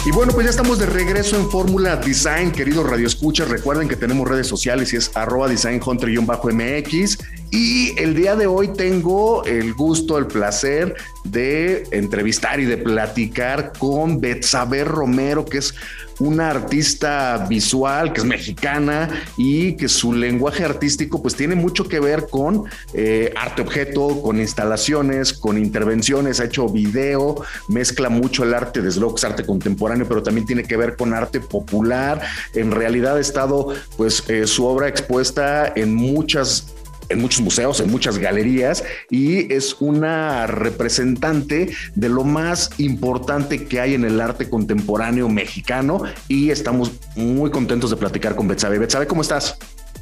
[0.06, 3.50] Y bueno, pues ya estamos de regreso en Fórmula Design, queridos radioescuchas.
[3.50, 7.18] Recuerden que tenemos redes sociales y es arroba designhunter-mx.
[7.52, 13.74] Y el día de hoy tengo el gusto, el placer de entrevistar y de platicar
[13.78, 15.74] con Betsabe Romero, que es
[16.20, 22.00] una artista visual que es mexicana y que su lenguaje artístico pues tiene mucho que
[22.00, 28.54] ver con eh, arte objeto, con instalaciones, con intervenciones, ha hecho video, mezcla mucho el
[28.54, 32.22] arte, desde arte contemporáneo, pero también tiene que ver con arte popular.
[32.54, 36.76] En realidad ha estado pues eh, su obra expuesta en muchas
[37.10, 43.80] en muchos museos, en muchas galerías y es una representante de lo más importante que
[43.80, 48.80] hay en el arte contemporáneo mexicano y estamos muy contentos de platicar con Betsabe.
[48.80, 49.58] Betsabe, ¿cómo estás?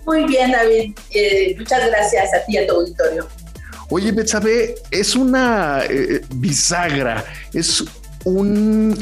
[0.06, 0.94] Muy bien, David.
[1.12, 3.28] Eh, muchas gracias a ti y a tu auditorio.
[3.90, 7.84] Oye, Betsabe, es una eh, bisagra, es
[8.26, 8.98] un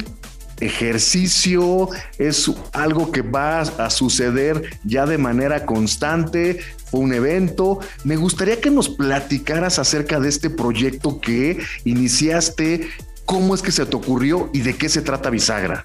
[0.60, 1.88] ejercicio,
[2.18, 7.80] es algo que va a suceder ya de manera constante, fue un evento.
[8.04, 12.88] Me gustaría que nos platicaras acerca de este proyecto que iniciaste,
[13.24, 15.84] cómo es que se te ocurrió y de qué se trata Bisagra.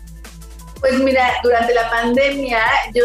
[0.80, 2.60] Pues mira, durante la pandemia
[2.94, 3.04] yo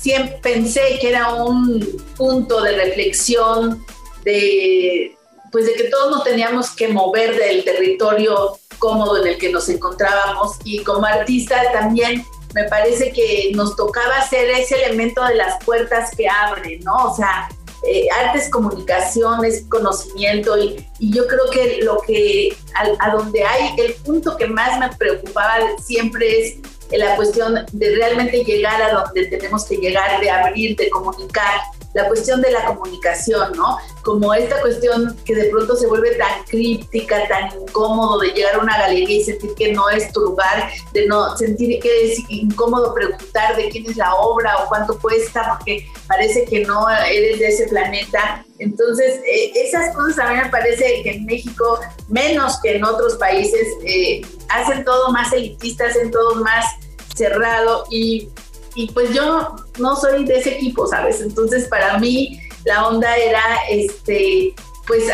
[0.00, 1.84] siempre pensé que era un
[2.16, 3.84] punto de reflexión
[4.24, 5.15] de
[5.56, 9.66] pues de que todos nos teníamos que mover del territorio cómodo en el que nos
[9.70, 10.56] encontrábamos.
[10.64, 12.22] Y como artista también
[12.54, 17.10] me parece que nos tocaba ser ese elemento de las puertas que abren, ¿no?
[17.10, 17.48] O sea,
[17.88, 20.58] eh, arte es comunicación, es conocimiento.
[20.58, 24.94] Y, yo creo que lo que a, a, donde hay, el punto que más me
[24.94, 26.58] preocupaba siempre es
[26.90, 31.62] la cuestión de realmente llegar a donde tenemos que llegar, de abrir, de comunicar
[31.96, 33.78] la cuestión de la comunicación, ¿no?
[34.02, 38.58] Como esta cuestión que de pronto se vuelve tan críptica, tan incómodo de llegar a
[38.58, 42.92] una galería y sentir que no es tu lugar, de no sentir que es incómodo
[42.92, 47.48] preguntar de quién es la obra o cuánto cuesta, porque parece que no eres de
[47.48, 48.44] ese planeta.
[48.58, 53.14] Entonces, eh, esas cosas a mí me parece que en México, menos que en otros
[53.14, 56.66] países, eh, hacen todo más elitista, hacen todo más
[57.14, 58.28] cerrado y
[58.76, 61.20] y pues yo no soy de ese equipo, ¿sabes?
[61.22, 64.54] Entonces para mí la onda era, este,
[64.86, 65.04] pues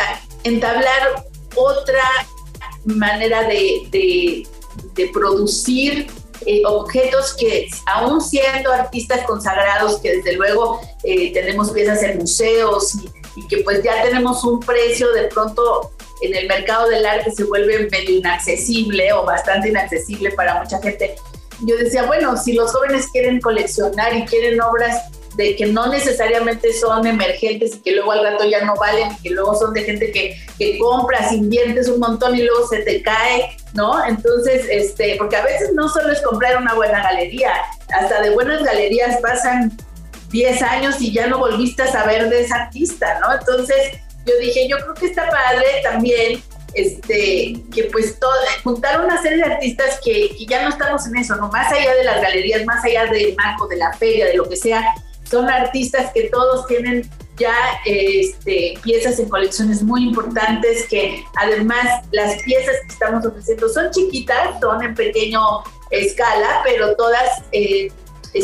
[0.43, 2.03] entablar otra
[2.83, 4.47] manera de,
[5.13, 6.07] producir
[6.45, 12.95] eh, objetos que aún siendo artistas consagrados, que desde luego eh, tenemos piezas en museos
[12.95, 17.31] y, y, que pues ya tenemos un precio de pronto en el mercado del arte
[17.31, 21.15] se vuelve medio inaccesible o bastante inaccesible para mucha gente
[21.65, 26.73] yo decía, bueno, si los jóvenes quieren coleccionar y quieren obras de que no necesariamente
[26.73, 29.83] son emergentes y que luego al rato ya no valen y que luego son de
[29.83, 34.05] gente que, que compras, inviertes un montón y luego se te cae, ¿no?
[34.05, 37.51] Entonces, este, porque a veces no solo es comprar una buena galería,
[37.89, 39.75] hasta de buenas galerías pasan
[40.29, 43.33] 10 años y ya no volviste a saber de esa artista, ¿no?
[43.33, 43.77] Entonces,
[44.25, 46.41] yo dije, yo creo que está padre también
[46.73, 48.31] este, que pues todo,
[48.63, 51.49] juntar una serie de artistas que, ya no estamos en eso, ¿no?
[51.49, 54.55] Más allá de las galerías, más allá del marco, de la feria, de lo que
[54.55, 54.93] sea,
[55.29, 57.55] son artistas que todos tienen ya
[57.85, 64.59] este, piezas en colecciones muy importantes que además las piezas que estamos ofreciendo son chiquitas,
[64.59, 65.41] son en pequeño
[65.89, 67.91] escala, pero todas eh,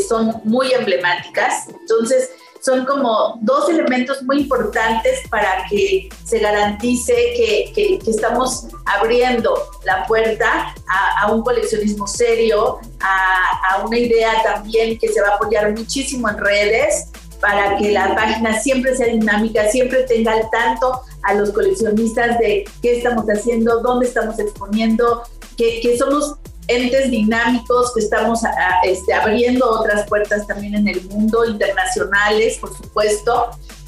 [0.08, 1.68] son muy emblemáticas.
[1.70, 9.54] Entonces, son como dos elementos muy importantes para que se garantice que, que, estamos abriendo
[9.86, 10.74] la puerta
[11.22, 16.30] a, un coleccionismo serio, a, a, una idea también que se va a apoyar muchísimo
[16.30, 21.52] en redes para que la página siempre sea dinámica, siempre tenga al tanto a los
[21.52, 25.24] coleccionistas de qué estamos haciendo, dónde estamos exponiendo,
[25.58, 26.36] que, que somos
[26.70, 28.42] entes dinámicos que estamos
[28.86, 33.48] este, abriendo otras puertas también en el mundo, internacionales, por supuesto.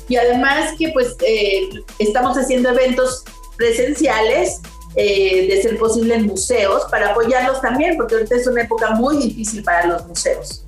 [0.09, 3.23] Y además que pues eh, estamos haciendo eventos
[3.55, 4.59] presenciales,
[4.95, 9.17] eh, de ser posible en museos, para apoyarlos también, porque ahorita es una época muy
[9.17, 10.65] difícil para los museos.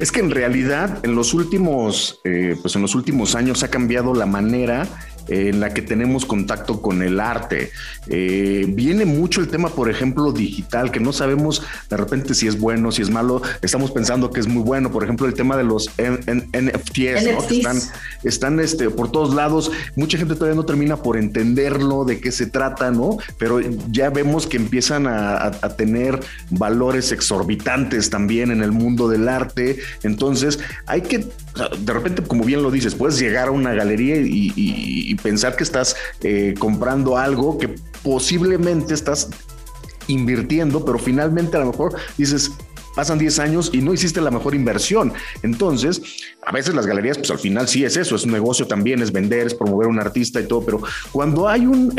[0.00, 4.14] Es que en realidad en los últimos, eh, pues en los últimos años ha cambiado
[4.14, 4.88] la manera
[5.28, 7.70] en la que tenemos contacto con el arte.
[8.08, 12.58] Eh, viene mucho el tema, por ejemplo, digital, que no sabemos de repente si es
[12.58, 13.42] bueno, si es malo.
[13.62, 14.90] Estamos pensando que es muy bueno.
[14.90, 17.46] Por ejemplo, el tema de los NFTs, ¿no?
[17.46, 17.78] que están,
[18.24, 19.70] están este, por todos lados.
[19.96, 23.18] Mucha gente todavía no termina por entenderlo, de qué se trata, ¿no?
[23.38, 23.60] Pero
[23.90, 26.18] ya vemos que empiezan a, tener
[26.50, 29.78] valores exorbitantes también en el mundo del arte.
[30.02, 31.28] Entonces, hay que
[31.78, 35.96] de repente, como bien lo dices, puedes llegar a una galería y, pensar que estás
[36.22, 39.30] eh, comprando algo que posiblemente estás
[40.06, 42.52] invirtiendo, pero finalmente a lo mejor dices,
[42.94, 45.12] pasan 10 años y no hiciste la mejor inversión.
[45.42, 46.02] Entonces,
[46.42, 49.12] a veces las galerías, pues al final sí es eso, es un negocio también, es
[49.12, 51.92] vender, es promover un artista y todo, pero cuando hay un,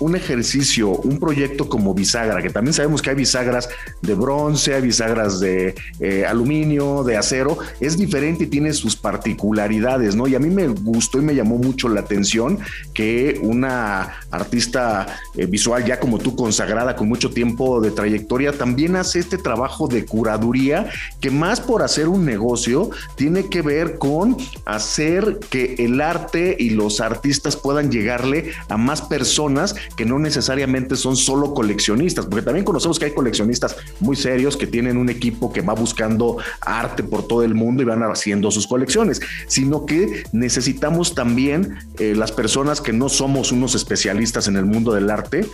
[0.00, 3.68] un, ejercicio, un proyecto como bisagra, que también sabemos que hay bisagras
[4.02, 10.16] de bronce, hay bisagras de eh, aluminio, de acero, es diferente y tiene sus particularidades,
[10.16, 10.26] ¿no?
[10.26, 12.58] Y a mí me gustó y me llamó mucho la atención
[12.92, 18.96] que una artista eh, visual ya como tú consagrada con mucho tiempo de trayectoria también
[18.96, 25.38] hace este trabajo de curaduría que más por hacer un negocio tiene que con hacer
[25.50, 31.16] que el arte y los artistas puedan llegarle a más personas que no necesariamente son
[31.16, 35.60] solo coleccionistas, porque también conocemos que hay coleccionistas muy serios que tienen un equipo que
[35.60, 41.14] va buscando arte por todo el mundo y van haciendo sus colecciones, sino que necesitamos
[41.14, 45.46] también eh, las personas que no somos unos especialistas en el mundo del arte,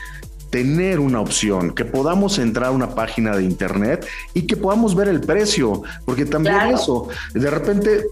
[0.52, 5.08] tener una opción, que podamos entrar a una página de internet y que podamos ver
[5.08, 8.04] el precio, porque también eso, de repente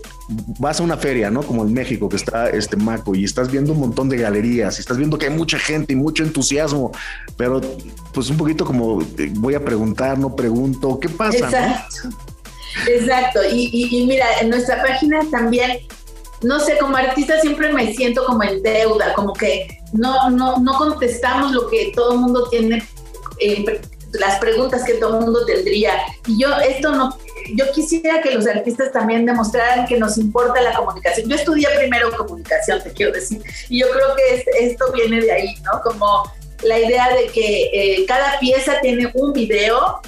[0.59, 1.43] vas a una feria, ¿no?
[1.43, 4.81] Como en México, que está este Maco, y estás viendo un montón de galerías, y
[4.81, 6.93] estás viendo que hay mucha gente y mucho entusiasmo,
[7.37, 7.61] pero
[8.15, 9.03] pues un poquito como
[9.35, 11.37] voy a preguntar, no pregunto, ¿qué pasa?
[11.37, 12.09] Exacto.
[12.89, 13.41] Exacto.
[13.53, 15.81] Y, y mira, en nuestra página también
[16.43, 20.73] no sé, como artista siempre me siento como en deuda, como que no, no, no
[20.75, 22.83] contestamos lo que todo el mundo tiene,
[23.41, 23.81] eh,
[24.13, 25.93] las preguntas que todo el mundo tendría.
[26.27, 27.17] Y yo esto no,
[27.55, 31.29] yo quisiera que los artistas también demostraran que nos importa la comunicación.
[31.29, 35.55] Yo estudié primero comunicación, te quiero decir, y yo creo que esto viene de ahí,
[35.65, 35.81] ¿no?
[35.83, 36.31] Como
[36.63, 40.01] la idea de que eh, cada pieza tiene un video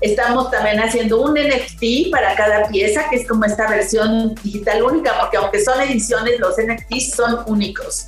[0.00, 5.12] Estamos también haciendo un NFT para cada pieza, que es como esta versión digital única,
[5.20, 8.06] porque aunque son ediciones, los NFTs son únicos.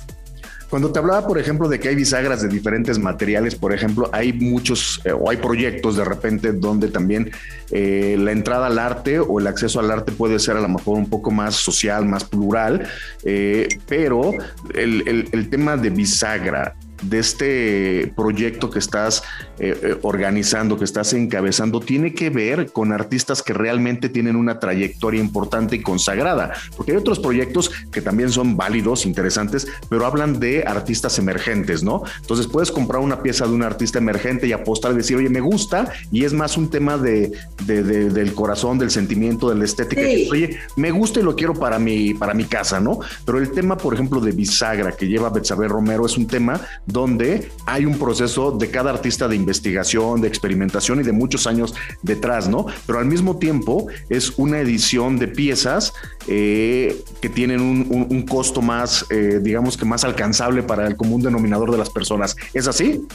[0.73, 4.33] Cuando te hablaba, por ejemplo, de que hay bisagras de diferentes materiales, por ejemplo, hay
[4.33, 7.29] muchos eh, o hay proyectos de repente donde también
[7.69, 10.97] eh, la entrada al arte o el acceso al arte puede ser a lo mejor
[10.97, 12.87] un poco más social, más plural,
[13.23, 14.31] eh, pero
[14.73, 16.75] el, el tema de bisagra
[17.09, 19.23] de este proyecto que estás
[19.59, 24.59] eh, eh, organizando, que estás encabezando, tiene que ver con artistas que realmente tienen una
[24.59, 30.39] trayectoria importante y consagrada, porque hay otros proyectos que también son válidos, interesantes, pero hablan
[30.39, 32.03] de artistas emergentes, ¿no?
[32.21, 35.41] Entonces puedes comprar una pieza de un artista emergente y apostar y decir, oye, me
[35.41, 37.31] gusta, y es más un tema de,
[37.65, 40.01] del corazón, del sentimiento, de la estética.
[40.31, 42.99] oye, me gusta y lo quiero para mi, para mi casa, ¿no?
[43.25, 46.59] Pero el tema, por ejemplo, de bisagra que lleva Betsabe Romero es un tema
[46.93, 51.73] donde hay un proceso de cada artista de investigación, de experimentación y de muchos años
[52.03, 52.67] detrás, ¿no?
[52.85, 55.93] Pero al mismo tiempo es una edición de piezas
[56.27, 61.71] eh, que tienen un, costo más, eh, digamos que más alcanzable para el común denominador
[61.71, 62.35] de las personas.
[62.53, 63.05] ¿Es así?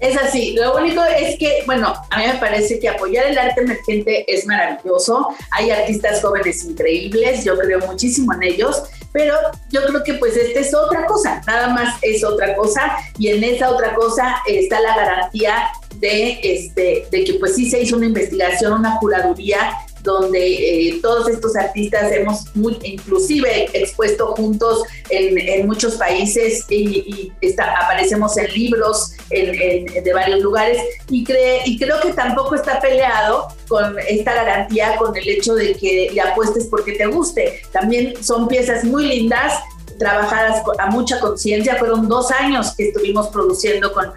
[0.00, 0.52] Es así.
[0.52, 4.46] Lo único es que, bueno, a mí me parece que apoyar el arte emergente es
[4.46, 5.28] maravilloso.
[5.50, 9.34] Hay artistas jóvenes increíbles, yo creo muchísimo en ellos, pero
[9.70, 13.42] yo creo que pues esta es otra cosa, nada más es otra cosa y en
[13.42, 18.06] esa otra cosa está la garantía de, este, de que pues sí se hizo una
[18.06, 19.70] investigación, una curaduría
[20.06, 28.36] donde eh, todos estos artistas hemos muy, inclusive expuesto juntos en, muchos países y, aparecemos
[28.38, 30.78] en libros de varios lugares
[31.10, 35.74] y, cree, y creo que tampoco está peleado con esta garantía, con el hecho de
[35.74, 37.60] que le apuestes porque te guste.
[37.72, 39.54] También son piezas muy lindas
[39.98, 41.76] trabajadas a mucha conciencia.
[41.76, 44.12] Fueron dos años que estuvimos produciendo con,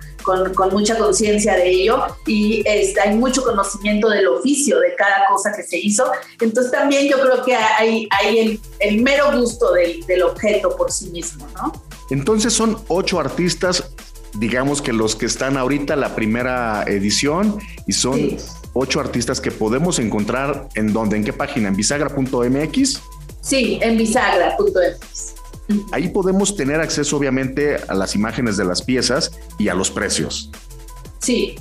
[0.56, 5.52] con, mucha conciencia de ello y este, hay mucho conocimiento del oficio, de cada cosa
[5.56, 6.06] que se hizo.
[6.40, 10.92] Entonces también yo creo que hay, hay el, el mero gusto del, del objeto por
[10.92, 11.72] sí mismo, ¿no?
[12.10, 13.92] Entonces son ocho artistas
[14.36, 18.38] digamos que los que están ahorita la primera edición y son
[18.74, 23.02] ocho artistas que podemos encontrar en dónde, en qué página, en bisagra.mx.
[23.42, 25.39] Sí, en bisagra.mx.
[25.92, 30.50] Ahí podemos tener acceso obviamente a las imágenes de las piezas y a los precios.
[31.20, 31.56] Sí,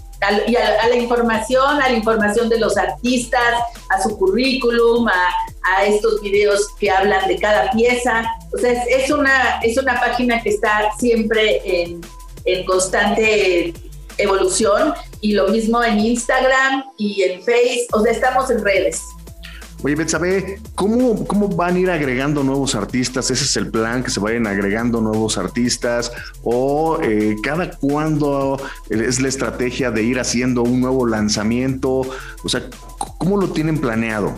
[0.46, 3.54] y a, la información, a la información de los artistas,
[3.90, 8.24] a su currículum, a, estos videos que hablan de cada pieza.
[8.54, 12.00] O sea, es, una, es una página que está siempre en,
[12.46, 13.74] en constante
[14.16, 19.02] evolución y lo mismo en Instagram y en Facebook, o sea, estamos en redes.
[19.84, 23.30] Oye, Betsabe, ¿cómo, ¿cómo van a ir agregando nuevos artistas?
[23.30, 26.10] ¿Ese es el plan, que se vayan agregando nuevos artistas?
[26.42, 28.60] ¿O eh, cada cuándo
[28.90, 32.00] es la estrategia de ir haciendo un nuevo lanzamiento?
[32.42, 32.68] O sea,
[33.18, 34.34] ¿cómo lo tienen planeado?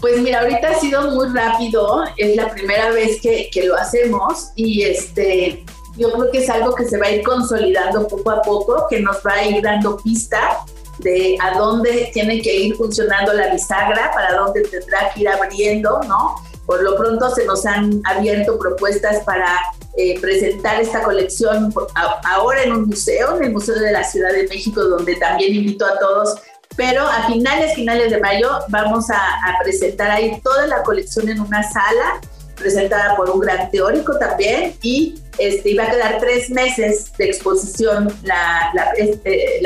[0.00, 4.50] Pues mira, ahorita ha sido muy rápido, es la primera vez que, que, lo hacemos
[4.54, 5.64] y este,
[5.96, 9.00] yo creo que es algo que se va a ir consolidando poco a poco, que
[9.00, 10.64] nos va a ir dando pista
[10.98, 16.00] de a dónde tiene que ir funcionando la bisagra, para dónde tendrá que ir abriendo,
[16.08, 16.36] ¿no?
[16.64, 19.56] Por lo pronto se nos han abierto propuestas para
[19.96, 21.72] eh, presentar esta colección
[22.24, 25.86] ahora en un museo, en el Museo de la Ciudad de México, donde también invito
[25.86, 26.36] a todos
[26.76, 31.62] pero a finales, finales de mayo vamos a, presentar ahí toda la colección en una
[31.62, 32.20] sala,
[32.56, 38.12] presentada por un gran teórico también, y este, va a quedar tres meses de exposición
[38.22, 39.60] la, este,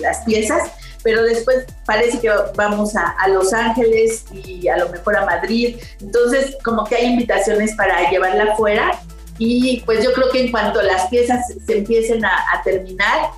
[0.00, 0.70] las piezas,
[1.02, 5.76] pero después parece que vamos a, a, Los Ángeles y a lo mejor a Madrid,
[6.00, 9.00] entonces como que hay invitaciones para llevarla afuera,
[9.38, 13.30] y pues yo creo que en cuanto las piezas se empiecen a terminar,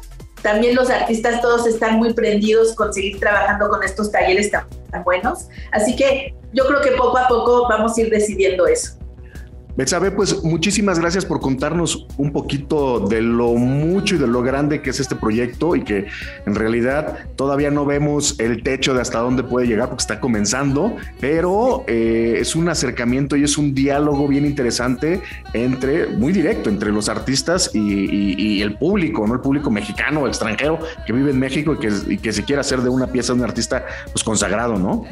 [0.42, 4.66] también los artistas todos están muy prendidos con seguir trabajando con estos talleres tan,
[5.05, 5.49] buenos.
[5.72, 8.99] Así que yo creo que poco a poco vamos a ir decidiendo eso.
[9.78, 14.82] Betsabe, pues muchísimas gracias por contarnos un poquito de lo mucho y de lo grande
[14.82, 16.09] que es este proyecto y que
[16.46, 20.96] en realidad todavía no vemos el techo de hasta dónde puede llegar porque está comenzando,
[21.20, 25.22] pero eh, es un acercamiento y es un diálogo bien interesante
[25.53, 29.34] entre, muy directo, entre los artistas y, el público, ¿no?
[29.34, 32.80] El público mexicano o extranjero que vive en México y que, y se quiere hacer
[32.80, 35.05] de una pieza de un artista pues consagrado, ¿no?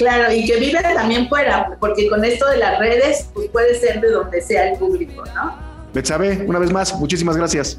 [0.00, 4.00] Claro, y que vive también fuera, porque con esto de las redes, pues puede ser
[4.00, 5.54] de donde sea el público, ¿no?
[5.92, 7.78] Betsabe, una vez más, muchísimas gracias.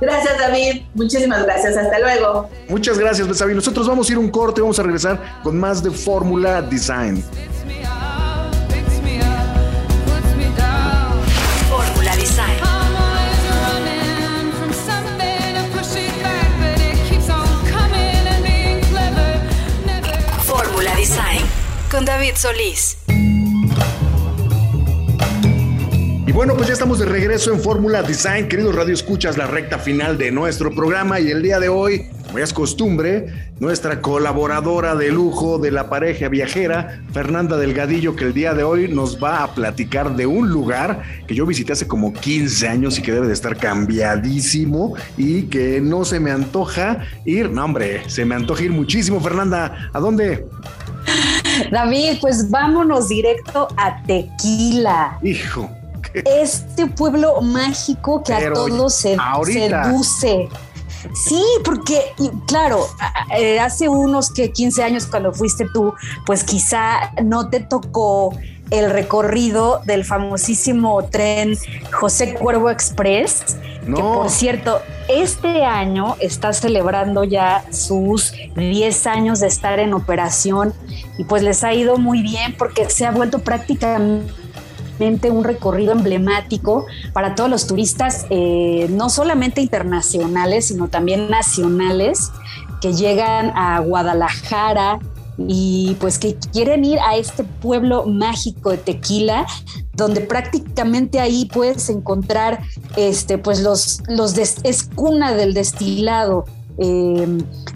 [0.00, 0.84] Gracias, David.
[0.94, 1.76] Muchísimas gracias.
[1.76, 2.48] Hasta luego.
[2.70, 3.52] Muchas gracias, Betsabe.
[3.54, 7.22] Nosotros vamos a ir un corte, vamos a regresar con más de Fórmula Design.
[22.20, 22.98] David Solís.
[26.26, 29.78] Y bueno, pues ya estamos de regreso en Fórmula Design, queridos Radio Escuchas, la recta
[29.78, 35.10] final de nuestro programa y el día de hoy, como es costumbre, nuestra colaboradora de
[35.10, 39.54] lujo de la pareja viajera, Fernanda Delgadillo, que el día de hoy nos va a
[39.54, 43.32] platicar de un lugar que yo visité hace como 15 años y que debe de
[43.32, 48.72] estar cambiadísimo y que no se me antoja ir, no hombre, se me antoja ir
[48.72, 50.44] muchísimo, Fernanda, ¿a dónde?
[51.70, 55.18] David, pues vámonos directo a Tequila.
[55.22, 55.70] Hijo.
[56.24, 60.48] Este pueblo mágico que a todos se seduce.
[61.14, 62.12] Sí, porque,
[62.46, 62.86] claro,
[63.38, 65.94] eh, hace unos que 15 años cuando fuiste tú,
[66.26, 68.34] pues quizá no te tocó
[68.70, 71.56] el recorrido del famosísimo tren
[71.92, 79.48] José Cuervo Express, que por cierto, este año está celebrando ya sus 10 años de
[79.48, 80.72] estar en operación
[81.18, 84.30] y pues les ha ido muy bien porque se ha vuelto prácticamente
[85.30, 92.30] un recorrido emblemático para todos los turistas, eh, no solamente internacionales, sino también nacionales,
[92.80, 94.98] que llegan a Guadalajara,
[95.48, 99.46] y pues que quieren ir a este pueblo mágico de Tequila,
[99.94, 102.60] donde prácticamente ahí puedes encontrar
[102.96, 106.44] este pues los los es cuna del destilado
[106.82, 107.26] eh,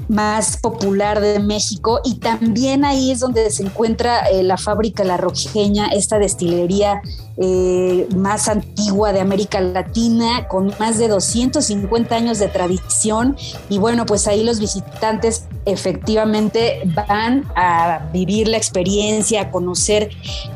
[0.09, 5.19] más popular de México y también ahí es donde se encuentra eh, la fábrica La
[5.19, 7.03] Rojeña, esta destilería
[7.37, 13.37] eh, más antigua de América Latina, con más de 250 años de tradición.
[13.69, 20.11] Y bueno, pues ahí los visitantes efectivamente van a vivir la experiencia, a conocer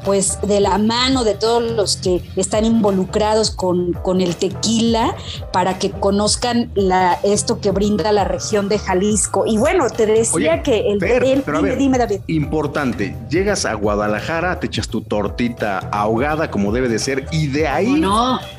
[0.05, 5.15] pues de la mano de todos los que están involucrados con, con el tequila
[5.53, 9.45] para que conozcan la, esto que brinda la región de Jalisco.
[9.47, 10.99] Y bueno, te decía que el,
[11.79, 12.21] dime, David.
[12.27, 17.69] Importante, llegas a Guadalajara, te echas tu tortita ahogada como debe de ser y de
[17.69, 18.03] ahí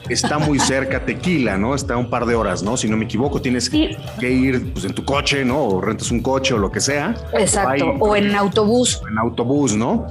[0.10, 1.76] está muy cerca Tequila, ¿no?
[1.76, 2.78] Está un par de horas, ¿no?
[2.78, 5.64] Si no me equivoco, tienes que ir pues, en tu coche, ¿no?
[5.64, 7.16] O rentas un coche o lo que sea.
[7.34, 9.02] Exacto, o, en autobús.
[9.10, 10.08] En autobús, ¿no?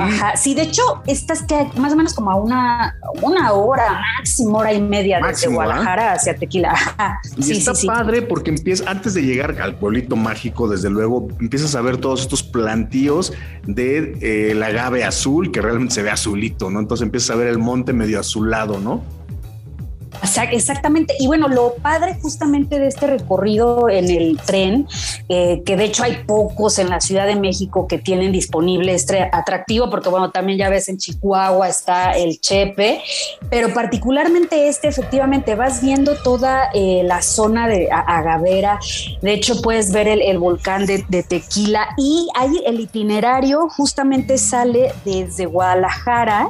[0.00, 4.58] Ajá, sí, de hecho, estás que más o menos como a una, una hora, máximo
[4.58, 6.74] hora y media desde Guadalajara hacia Tequila.
[7.36, 11.74] Y sí, está padre porque empieza, antes de llegar al pueblito mágico, desde luego, empiezas
[11.74, 13.32] a ver todos estos plantíos
[13.66, 16.80] de eh, el agave azul, que realmente se ve azulito, ¿no?
[16.80, 19.02] Entonces empiezas a ver el monte medio azulado, ¿no?
[20.50, 21.14] Exactamente.
[21.18, 24.86] Y bueno, lo padre justamente de este recorrido en el tren,
[25.28, 29.28] eh, que de hecho hay pocos en la Ciudad de México que tienen disponible este
[29.32, 33.00] atractivo, porque bueno, también ya ves en Chihuahua está el Chepe,
[33.48, 38.78] pero particularmente este, efectivamente, vas viendo toda eh, la zona de Agavera.
[39.22, 44.92] De hecho, puedes ver el, volcán de, de Tequila y ahí el itinerario justamente sale
[45.04, 46.48] desde Guadalajara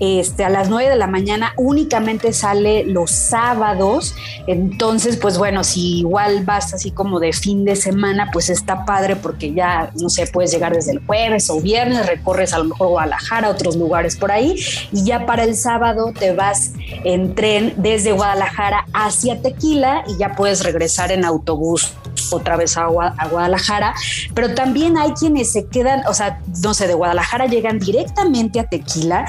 [0.00, 4.14] este, a las 9 de la mañana únicamente sale los sábados.
[4.46, 9.16] Entonces, pues bueno, si igual vas así como de fin de semana, pues está padre
[9.16, 12.88] porque ya, no sé, puedes llegar desde el jueves o viernes, recorres a lo mejor
[12.88, 14.56] Guadalajara, otros lugares por ahí,
[14.92, 16.72] y ya para el sábado te vas
[17.04, 21.94] en tren desde Guadalajara hacia Tequila y ya puedes regresar en autobús
[22.30, 23.94] otra vez a, Guadalajara,
[24.34, 28.64] pero también hay quienes se quedan, o sea, no sé, de Guadalajara llegan directamente a
[28.64, 29.26] Tequila,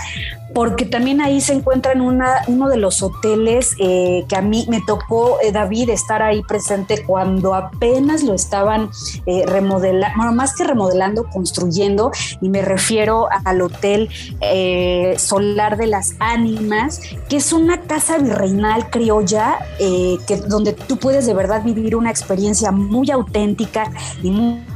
[0.63, 4.79] porque también ahí se encuentran una, uno de los hoteles eh, que a mí me
[4.79, 8.89] tocó, eh, David, estar ahí presente cuando apenas lo estaban
[9.25, 14.07] eh, remodelando, bueno, más que remodelando, construyendo, y me refiero al Hotel
[15.17, 21.33] Solar de las Ánimas, que es una casa virreinal criolla, que, donde tú puedes de
[21.33, 23.91] verdad vivir una experiencia muy auténtica
[24.21, 24.72] y muy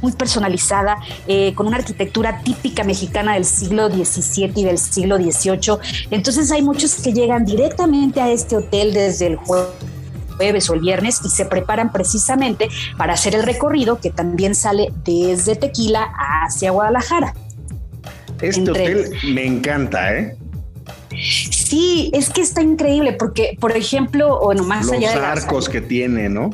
[0.00, 5.78] muy personalizada, eh, con una arquitectura típica mexicana del siglo XVII y del siglo XVIII.
[6.10, 11.20] Entonces hay muchos que llegan directamente a este hotel desde el jueves o el viernes
[11.24, 16.12] y se preparan precisamente para hacer el recorrido que también sale desde Tequila
[16.44, 17.34] hacia Guadalajara.
[18.40, 20.36] Este hotel me encanta, ¿eh?
[21.10, 25.80] Sí, es que está increíble porque, por ejemplo, bueno, más allá de los arcos que
[25.80, 26.50] tiene, ¿no?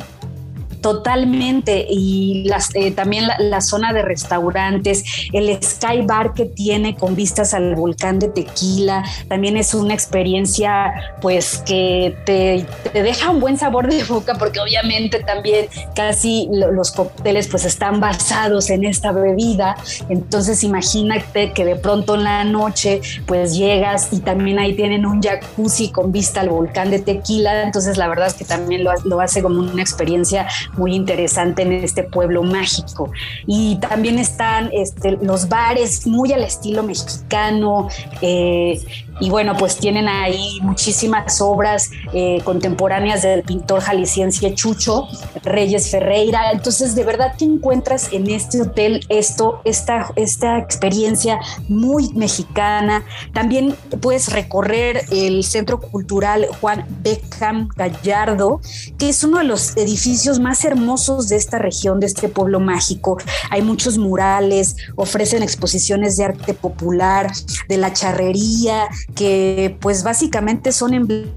[0.85, 1.87] Totalmente.
[1.89, 7.55] Y las, eh, también la, zona de restaurantes, el Sky Bar que tiene con vistas
[7.55, 13.89] al volcán de Tequila, también es una experiencia pues que te, deja un buen sabor
[13.89, 19.76] de boca porque obviamente también casi los cócteles pues están basados en esta bebida.
[20.11, 25.22] Entonces imagínate que de pronto en la noche pues llegas y también ahí tienen un
[25.22, 27.62] jacuzzi con vista al volcán de Tequila.
[27.62, 31.72] Entonces la verdad es que también lo, lo hace como una experiencia muy interesante en
[31.72, 33.10] este pueblo mágico.
[33.46, 37.88] Y también están este, los bares muy al estilo mexicano.
[38.20, 38.80] Eh,
[39.20, 45.06] y bueno, pues tienen ahí muchísimas obras eh, contemporáneas del pintor jalisciense Chucho
[45.42, 46.50] Reyes Ferreira.
[46.52, 51.38] Entonces, de verdad que encuentras en este hotel esto, esta, esta experiencia
[51.68, 53.04] muy mexicana.
[53.32, 58.60] También puedes recorrer el Centro Cultural Juan Beckham Gallardo,
[58.98, 63.18] que es uno de los edificios más hermosos de esta región, de este pueblo mágico.
[63.50, 67.30] Hay muchos murales, ofrecen exposiciones de arte popular,
[67.68, 71.34] de la charrería, que pues básicamente son emblemas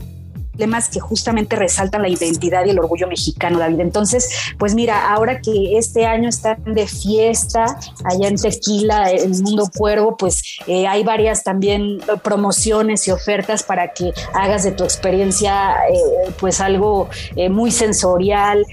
[0.91, 3.80] que justamente resaltan la identidad y el orgullo mexicano, David.
[3.80, 9.70] Entonces, pues mira, ahora que este año están de fiesta allá en Tequila, el Mundo
[9.76, 15.76] Cuervo, pues eh, hay varias también promociones y ofertas para que hagas de tu experiencia
[15.91, 18.65] eh, pues algo eh, muy sensorial,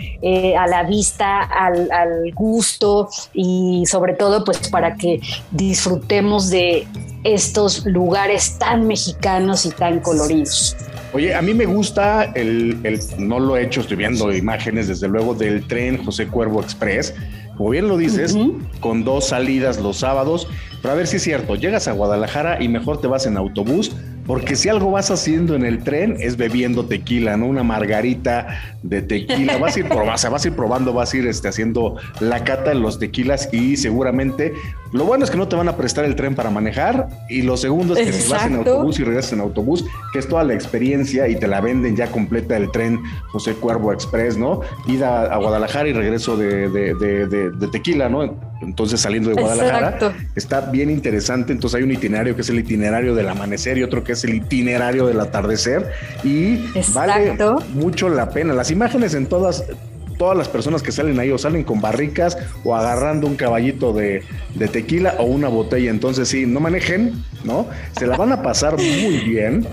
[0.58, 5.20] a la vista, al, al gusto y sobre todo pues para que
[5.50, 6.86] disfrutemos de
[7.24, 10.76] estos lugares tan mexicanos y tan coloridos.
[11.12, 12.78] Oye, a mí me gusta el,
[13.18, 17.14] no lo he hecho, estoy viendo imágenes desde luego del tren José Cuervo Express,
[17.56, 18.36] como bien lo dices,
[18.80, 20.48] con dos salidas los sábados,
[20.82, 23.92] pero a ver si es cierto, llegas a Guadalajara y mejor te vas en autobús
[24.26, 27.46] porque si algo vas haciendo en el tren es bebiendo tequila, ¿no?
[27.46, 29.58] Una margarita de tequila.
[29.58, 32.70] Vas a ir probando, vas a ir probando, vas a ir este, haciendo la cata
[32.70, 34.54] de los tequilas y seguramente
[34.92, 37.56] lo bueno es que no te van a prestar el tren para manejar y lo
[37.56, 40.54] segundo es que si vas en autobús y regresas en autobús, que es toda la
[40.54, 44.60] experiencia y te la venden ya completa el tren José Cuervo Express, ¿no?
[44.86, 48.54] Ida a Guadalajara y regreso de, de tequila, ¿no?
[48.62, 51.52] Entonces saliendo de Guadalajara está bien interesante.
[51.52, 54.34] Entonces hay un itinerario que es el itinerario del amanecer y otro que es el
[54.34, 55.90] itinerario del atardecer
[56.24, 57.36] y vale
[57.74, 58.54] mucho la pena.
[58.54, 59.64] Las imágenes en todas
[60.18, 64.22] todas las personas que salen ahí o salen con barricas o agarrando un caballito de,
[64.54, 65.90] de, tequila o una botella.
[65.90, 67.66] Entonces, sí, no manejen, ¿no?
[67.98, 69.66] Se la van a pasar muy bien.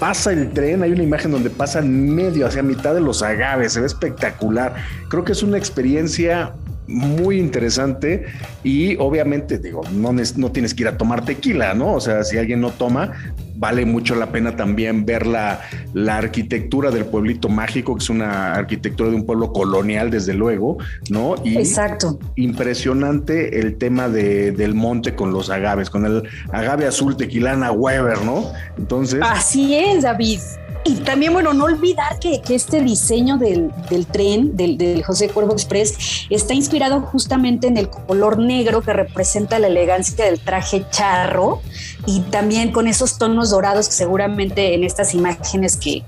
[0.00, 3.80] Pasa el tren, hay una imagen donde pasa medio hacia mitad de los agaves, se
[3.80, 4.74] ve espectacular.
[5.08, 6.52] Creo que es una experiencia
[6.86, 8.26] muy interesante
[8.62, 11.94] y obviamente digo, no, no tienes que ir a tomar tequila, ¿no?
[11.94, 13.12] O sea, si alguien no toma,
[13.58, 15.60] vale mucho la pena también ver la,
[15.92, 20.78] la, arquitectura del pueblito mágico, que es una arquitectura de un pueblo colonial, desde luego,
[21.10, 21.34] ¿no?
[21.44, 22.18] Y Exacto.
[22.36, 28.22] Impresionante el tema de, del monte con los agaves, con el agave azul tequilana Weber,
[28.22, 28.52] ¿no?
[28.78, 29.20] Entonces.
[29.22, 30.40] Así es, David.
[30.84, 33.72] y también, bueno, no olvidar que, este diseño del,
[34.10, 39.66] tren, del, José Cuervo Express, está inspirado justamente en el color negro que representa la
[39.66, 41.60] elegancia del traje charro
[42.08, 45.98] y también con esos tonos dorados que seguramente en estas imágenes que,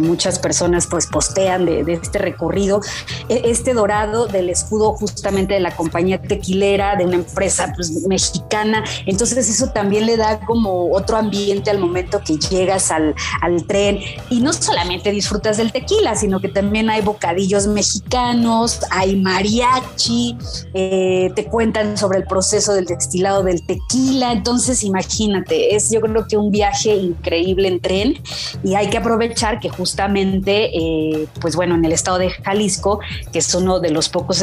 [0.00, 2.80] muchas personas pues postean de, este recorrido,
[3.28, 8.82] e, este dorado del escudo justamente de la compañía tequilera, de una empresa pues, mexicana.
[9.06, 14.00] Entonces eso también le da como otro ambiente al momento que llegas al, al tren
[14.30, 20.36] y no solamente disfrutas del tequila, sino que también hay bocadillos mexicanos, hay mariachi,
[20.74, 24.32] eh, te cuentan sobre el proceso del destilado del tequila.
[24.32, 28.14] Entonces, imagínate, es yo creo que un viaje increíble en tren
[28.62, 33.00] y hay que aprovechar que justamente, eh, pues bueno, en el estado de Jalisco,
[33.32, 34.42] que es uno de los pocos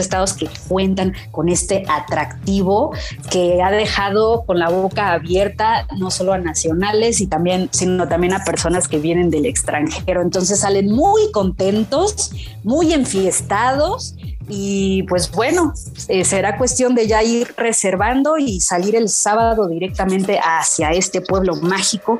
[0.00, 2.92] estados que cuentan con este atractivo
[3.30, 8.32] que ha dejado con la boca abierta no solo a nacionales y también, sino también
[8.32, 10.22] a personas que vienen del extranjero.
[10.22, 12.32] Entonces salen muy contentos,
[12.64, 14.16] muy enfiestados
[14.48, 15.72] y pues bueno,
[16.08, 21.56] eh, será cuestión de ya ir reservando y salir el sábado directamente hacia este pueblo
[21.56, 22.18] mágico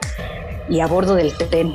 [0.68, 1.75] y a bordo del tren.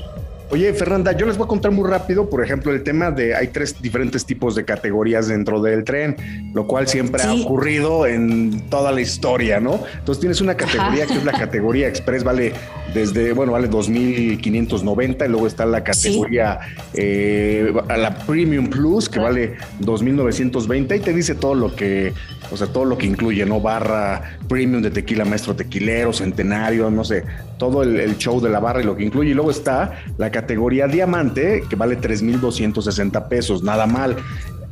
[0.51, 3.47] Oye, Fernanda, yo les voy a contar muy rápido, por ejemplo, el tema de hay
[3.47, 6.15] tres diferentes tipos de categorías dentro del tren,
[6.53, 9.79] lo cual siempre ha ocurrido en toda la historia, ¿no?
[9.97, 12.53] Entonces tienes una categoría que es la categoría Express, vale
[12.93, 16.59] desde, bueno, vale 2.590 y luego está la categoría,
[16.93, 22.13] eh, la Premium Plus, que vale 2.920 y te dice todo lo que,
[22.51, 23.59] o sea, todo lo que incluye, ¿no?
[23.59, 27.23] Barra Premium de tequila, maestro tequilero, centenario, no sé,
[27.57, 29.31] todo el, show de la barra y lo que incluye.
[29.31, 34.15] Y luego está la categoría diamante, que vale 3.260 pesos, nada mal.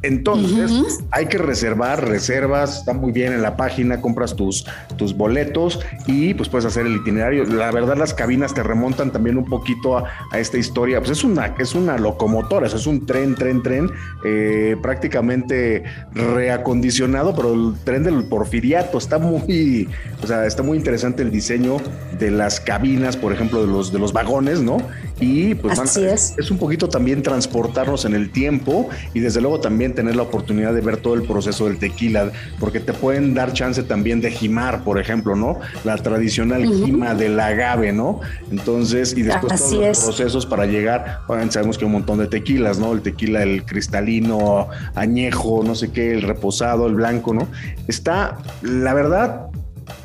[0.04, 4.66] Entonces, hay que reservar, reservas, está muy bien en la página, compras tus,
[4.98, 7.46] tus boletos y pues puedes hacer el itinerario.
[7.46, 11.00] La verdad, las cabinas te remontan también un poquito a, esta historia.
[11.00, 13.90] Pues es una, es una locomotora, es un tren, tren, tren,
[14.26, 15.84] eh, prácticamente
[16.14, 19.88] reacondicionado, pero el tren del porfiriato está muy,
[20.22, 21.78] o sea, está muy interesante el diseño
[22.20, 24.80] de las cabinas, por ejemplo, de los, de los vagones, ¿no?
[25.22, 26.36] Y pues es.
[26.38, 30.74] es un poquito también transportarnos en el tiempo y desde luego también tener la oportunidad
[30.74, 34.84] de ver todo el proceso del tequila, porque te pueden dar chance también de jimar,
[34.84, 35.60] por ejemplo, ¿no?
[35.84, 38.22] La tradicional jima del agave, ¿no?
[38.52, 42.28] Entonces, y después todos los procesos para llegar, bueno, sabemos que hay un montón de
[42.28, 42.94] tequilas, ¿no?
[42.94, 47.48] El tequila, el cristalino, añejo, no sé qué, el reposado, el blanco, ¿no?
[47.88, 49.48] Está, la verdad,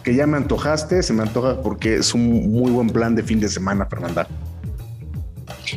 [0.03, 3.41] que ya me antojaste, se me antoja porque es un muy buen plan de fin
[3.41, 4.27] de semana, Fernanda.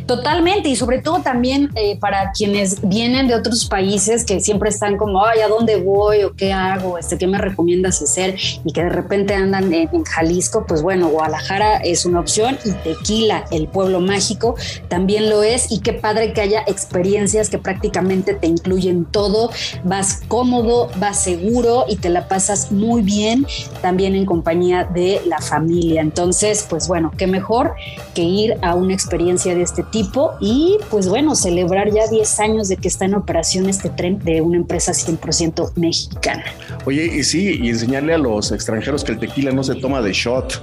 [0.06, 4.98] Totalmente, y sobre todo también eh, para quienes vienen de otros países que siempre están
[4.98, 6.98] como, ay, ¿a dónde voy o qué hago?
[6.98, 8.36] Este, ¿Qué me recomiendas hacer?
[8.64, 13.46] Y que de repente andan en, Jalisco, pues bueno, Guadalajara es una opción y Tequila,
[13.52, 14.56] el pueblo mágico,
[14.88, 15.72] también lo es.
[15.72, 19.52] Y qué padre que haya experiencias que prácticamente te incluyen todo.
[19.84, 23.46] Vas cómodo, vas seguro y te la pasas muy bien
[23.82, 26.02] también en compañía de la familia.
[26.02, 27.76] Entonces, pues bueno, qué mejor
[28.14, 32.68] que ir a una experiencia de este tipo y pues bueno, celebrar ya 10 años
[32.68, 36.44] de que está en operación este tren de una empresa 100% mexicana.
[36.86, 40.14] Oye, y sí, y enseñarle a los extranjeros que el tequila no se toma de
[40.14, 40.62] shot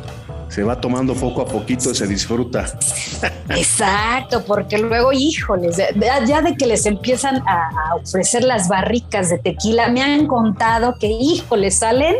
[0.48, 2.66] se va tomando poco a poquito y se disfruta.
[3.50, 5.76] Exacto, porque luego, híjoles,
[6.26, 7.70] ya de que les empiezan a,
[8.02, 12.14] ofrecer las barricas de tequila, me han contado que, híjoles, salen,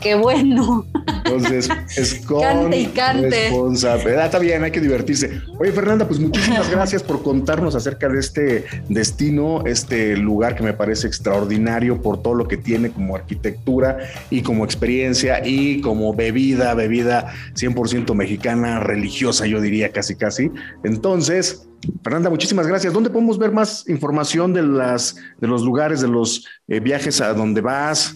[0.00, 0.86] qué bueno.
[1.24, 3.28] Entonces, es con cante y cante.
[3.28, 4.26] responsabilidad.
[4.26, 5.40] Está bien, hay que divertirse.
[5.58, 10.72] Oye, Fernanda, pues muchísimas gracias por contarnos acerca de este destino, este lugar que me
[10.72, 13.98] parece extraordinario por todo lo que tiene como arquitectura
[14.30, 20.50] y como experiencia y como bebida, bebida 100% mexicana, religiosa, yo diría casi casi.
[20.84, 21.68] Entonces,
[22.02, 22.92] Fernanda, muchísimas gracias.
[22.92, 27.32] ¿Dónde podemos ver más información de, las, de los lugares, de los eh, viajes a
[27.34, 28.14] donde vas?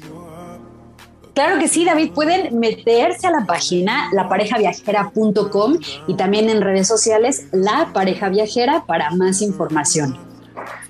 [1.34, 2.12] Claro que sí, David.
[2.12, 9.10] Pueden meterse a la página laparejaviajera.com y también en redes sociales La Pareja Viajera para
[9.10, 10.16] más información.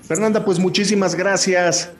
[0.03, 1.91] Fernanda, pues muchísimas gracias.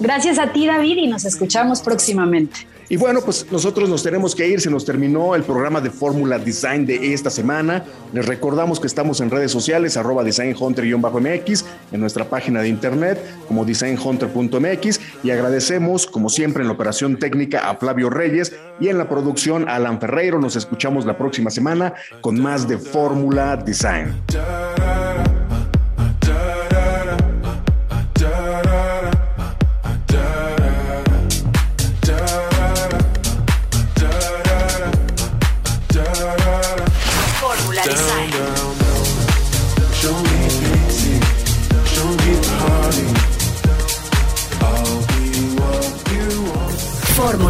[0.00, 2.66] Gracias a ti, David, y nos escuchamos próximamente.
[2.90, 6.38] Y bueno, pues nosotros nos tenemos que ir, se nos terminó el programa de Fórmula
[6.38, 7.84] Design de esta semana.
[8.14, 13.66] Les recordamos que estamos en redes sociales, arroba designhunter-mx, en nuestra página de internet como
[13.66, 19.08] designhunter.mx y agradecemos, como siempre, en la operación técnica a Flavio Reyes y en la
[19.08, 20.40] producción a Alan Ferreiro.
[20.40, 24.14] Nos escuchamos la próxima semana con más de Fórmula Design.